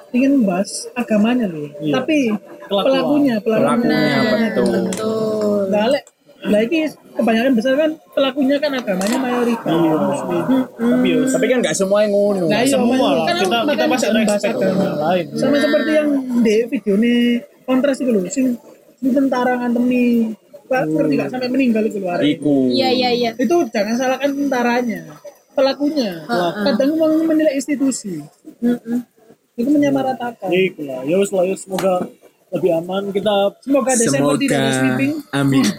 ingin 0.09 0.31
membahas 0.39 0.71
agamanya 0.93 1.45
loh, 1.45 1.67
Iya. 1.77 1.93
tapi 1.93 2.31
Kelakuan. 2.63 2.85
pelakunya, 2.87 3.35
pelakunya. 3.37 3.75
Pelakunya, 3.75 4.47
betul. 4.49 4.71
Betul. 4.87 5.59
Nah, 5.67 5.85
le- 5.89 6.05
lah 6.39 6.61
ini 6.61 6.79
kebanyakan 7.11 7.53
besar 7.53 7.73
kan 7.75 7.91
pelakunya 8.07 8.55
kan 8.55 8.71
agamanya 8.71 9.17
mayoritas 9.19 9.67
muslim. 9.99 10.43
tapi 10.71 11.07
yo 11.09 11.19
Tapi 11.27 11.45
kan 11.45 11.57
nggak 11.59 11.75
semua 11.75 11.99
yang 12.01 12.13
ngono. 12.13 12.45
Nah, 12.45 12.59
iya, 12.61 12.71
semua 12.71 12.95
lah 12.95 13.25
kan 13.25 13.35
kita 13.35 13.57
kita 13.67 13.85
respect 14.15 14.55
agama. 14.55 14.79
yang 14.79 14.97
lain 14.97 15.25
sama 15.35 15.55
seperti 15.59 15.91
yang 15.93 16.09
di 16.39 16.55
video 16.67 16.93
ini 16.95 17.15
kontras 17.61 17.97
itu 17.99 18.11
loh 18.11 18.25
sing 18.27 18.45
tentara 19.03 19.59
ngantemi 19.59 20.31
ngerti 20.69 21.13
gak 21.15 21.29
sampai 21.29 21.47
meninggal 21.47 21.83
itu 21.83 21.97
luar 21.97 22.19
Iku. 22.19 22.69
Iya 22.69 22.89
iya 22.89 23.09
iya. 23.11 23.29
itu 23.33 23.55
jangan 23.67 23.95
salahkan 23.95 24.29
tentaranya 24.29 25.01
pelakunya 25.51 26.21
kadang 26.63 26.91
mau 26.93 27.09
menilai 27.19 27.53
institusi 27.53 28.21
Mm-mm. 28.57 29.01
itu 29.55 29.67
menyamaratakan 29.67 30.47
ya 30.47 30.61
itu 30.63 30.81
lah 30.83 31.01
ya 31.01 31.17
wes 31.17 31.29
lah 31.29 31.43
ya 31.43 31.55
semoga 31.55 32.05
lebih 32.47 32.71
aman 32.73 33.09
kita 33.09 33.35
semoga 33.59 33.91
Desember 33.91 34.37
tidak 34.37 34.57
ada 34.57 34.71
sweeping 34.71 35.13
Amin. 35.31 35.65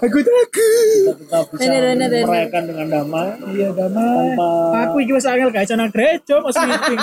Aku 0.00 0.18
takut. 0.18 0.50
kita 0.50 1.12
tetap 1.14 1.44
bisa 1.48 1.60
Bener, 1.62 1.82
bener, 1.88 2.08
bener. 2.08 2.24
merayakan 2.24 2.62
dengan 2.64 2.86
damai 2.88 3.28
iya 3.52 3.68
damai 3.70 4.32
Tanpa- 4.32 4.74
aku 4.82 4.96
iki 4.98 5.12
wis 5.12 5.24
angel 5.24 5.48
gak 5.48 5.62
iso 5.62 5.74
nang 5.74 5.90
gereja 5.90 6.34
mau 6.38 6.50
sweeping 6.50 6.98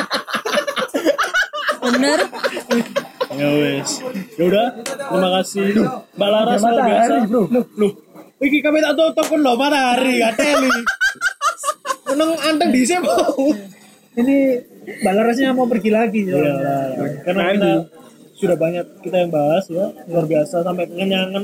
Bener. 1.85 2.19
ya 3.35 3.49
wes. 3.51 3.89
Ya 4.39 4.43
udah 4.47 4.67
terima 4.83 5.29
kasih. 5.41 5.63
Mbak 6.15 6.29
Laras 6.31 6.61
luar 6.63 6.83
biasa. 6.87 7.13
Bro 7.27 7.43
loh 7.75 7.93
iki 8.43 8.59
kami 8.59 8.83
tak 8.83 8.93
tutup 8.99 9.27
loh 9.39 9.55
matahari 9.55 10.19
kateli 10.19 10.69
meneng 12.11 12.31
anteng 12.43 12.69
di 12.71 12.81
mau 12.99 13.47
ini 14.15 14.37
balarasnya 15.03 15.51
mau 15.51 15.67
pergi 15.67 15.91
lagi 15.91 16.23
ya. 16.23 16.39
lah, 16.39 16.87
karena 17.27 17.43
kita 17.51 17.71
sudah 18.35 18.55
banyak 18.55 18.85
kita 19.03 19.15
yang 19.27 19.31
bahas 19.31 19.65
ya. 19.67 19.91
Luar 20.07 20.23
biasa 20.27 20.63
sampai 20.63 20.87
kenyangan 20.87 21.43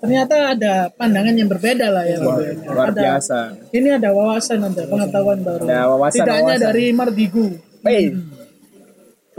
ternyata 0.00 0.56
ada 0.56 0.88
pandangan 0.96 1.36
yang 1.36 1.48
berbeda 1.48 1.92
lah 1.92 2.04
ya 2.08 2.16
Luar 2.20 2.88
Ada- 2.92 3.00
biasa. 3.04 3.38
ini 3.72 3.88
ada 3.92 4.08
wawasan 4.16 4.64
ada 4.64 4.82
pengetahuan 4.88 5.38
baru. 5.44 5.64
Ada 5.68 5.80
wawasan, 5.92 6.16
tidak 6.20 6.34
hanya 6.40 6.44
wawasan. 6.56 6.66
dari 6.72 6.84
Mardigu. 6.92 7.46
Hey, 7.80 8.04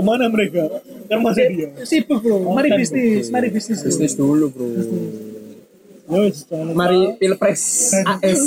ke 0.01 0.03
mana 0.09 0.25
mereka 0.33 0.65
kan 1.05 1.21
masih 1.21 1.45
dia 1.53 1.69
sibuk 1.85 2.25
bro 2.25 2.41
mari 2.57 2.73
Konten, 2.73 2.81
bisnis 2.81 3.29
mari 3.29 3.47
bisnis 3.53 3.85
bisnis 3.85 4.17
dulu 4.17 4.49
bro. 4.49 4.65
Mari 6.75 7.15
Pilpres 7.15 7.95
AS. 8.03 8.43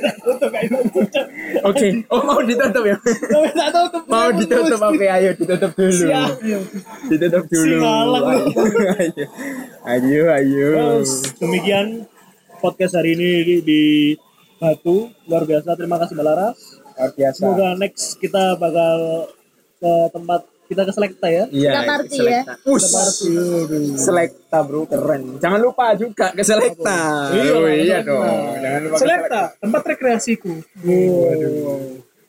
Oke, 1.68 1.88
oh 2.08 2.20
mau 2.24 2.40
ditutup 2.40 2.80
ya? 2.88 2.96
Mau 4.08 4.32
ditutup 4.32 4.80
oke 4.80 5.04
ayo 5.04 5.36
ditutup 5.36 5.68
dulu. 5.76 6.08
Ditutup 7.12 7.44
dulu. 7.52 7.76
Ayo. 9.84 10.20
Ayo, 10.32 11.04
demikian 11.36 12.08
podcast 12.64 12.96
hari 12.96 13.20
ini 13.20 13.30
di, 13.44 13.56
di 13.60 13.82
Batu. 14.56 15.12
Luar 15.28 15.44
biasa. 15.44 15.76
Terima 15.76 16.00
kasih 16.00 16.16
Mbak 16.16 16.24
Laras. 16.24 16.58
Luar 16.96 17.10
biasa. 17.12 17.36
Semoga 17.36 17.68
next 17.76 18.16
kita 18.16 18.56
bakal 18.56 19.28
ke 19.76 19.92
tempat 20.14 20.51
kita 20.68 20.82
ke 20.88 20.92
Selekta 20.94 21.26
ya. 21.28 21.44
Iya. 21.50 21.70
Kita 21.70 21.80
party 21.84 22.18
ya. 22.22 22.40
Us. 22.64 22.84
Selekta 23.98 24.58
bro 24.64 24.88
keren. 24.88 25.36
Jangan 25.36 25.60
lupa 25.60 25.92
juga 25.94 26.32
ke 26.32 26.40
Selekta. 26.40 27.28
Iya, 27.34 27.52
Oh, 27.52 27.68
iya 27.68 27.98
dong. 28.00 28.56
Jangan 28.56 28.80
lupa 28.86 28.96
Selekta, 28.96 29.40
tempat 29.60 29.82
rekreasiku. 29.84 30.52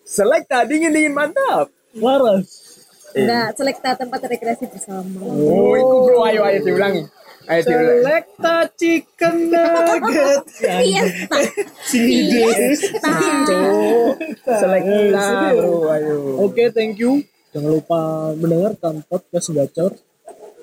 Selekta 0.04 0.58
dingin 0.68 0.92
dingin 0.92 1.14
mantap. 1.16 1.72
Laras. 1.96 2.50
Enggak, 3.14 3.54
selekta 3.54 3.90
tempat 3.94 4.20
rekreasi 4.26 4.66
bersama. 4.66 5.22
Oh, 5.22 5.78
itu 5.78 5.96
bro 6.10 6.26
ayo 6.26 6.42
ayo 6.50 6.60
diulangi. 6.66 7.06
Ayo 7.46 7.62
diulangi. 7.62 8.02
Selekta 8.02 8.56
chicken 8.74 9.36
nugget. 9.54 10.44
Fiesta. 10.58 11.40
Fiesta. 11.86 13.62
Selekta 14.58 15.26
bro 15.54 15.94
ayo. 15.94 16.18
Oke, 16.42 16.74
thank 16.74 16.98
you. 16.98 17.22
Jangan 17.54 17.70
lupa 17.70 18.34
mendengarkan 18.34 19.06
podcast 19.06 19.54
Gacor. 19.54 19.94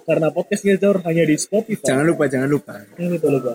Karena 0.03 0.27
podcast 0.35 0.67
Gacor 0.67 1.07
hanya 1.07 1.23
di 1.23 1.39
Spotify. 1.39 1.87
Jangan 1.87 2.03
lupa 2.03 2.27
jangan 2.27 2.51
lupa. 2.51 2.75
Jangan 2.99 3.11
lupa 3.15 3.29
lupa. 3.31 3.53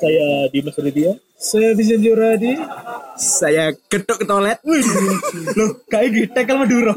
Saya 0.00 0.48
Dimas 0.48 0.72
Raditya. 0.72 1.12
Saya 1.36 1.68
Vincent 1.76 2.00
Juradi. 2.00 2.56
Saya 3.20 3.76
getok 3.92 4.24
ke 4.24 4.24
toilet. 4.24 4.56
Loh, 5.52 5.70
kayak 5.92 6.08
gitu 6.16 6.32
tekel 6.32 6.56
Madura. 6.56 6.96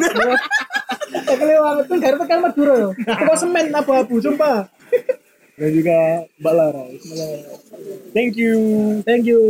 Tekele 1.28 1.54
banget 1.60 1.86
tuh 1.92 1.98
gara 2.00 2.16
tekan 2.16 2.40
Madura 2.40 2.74
yo. 2.80 2.90
Kok 2.96 3.36
semen 3.36 3.76
abu-abu 3.76 4.16
sumpah. 4.24 4.72
Dan 5.60 5.70
juga 5.76 6.24
Mbak 6.40 6.54
Laras. 6.56 7.04
Thank 8.16 8.40
you. 8.40 8.56
Thank 9.04 9.28
you. 9.28 9.44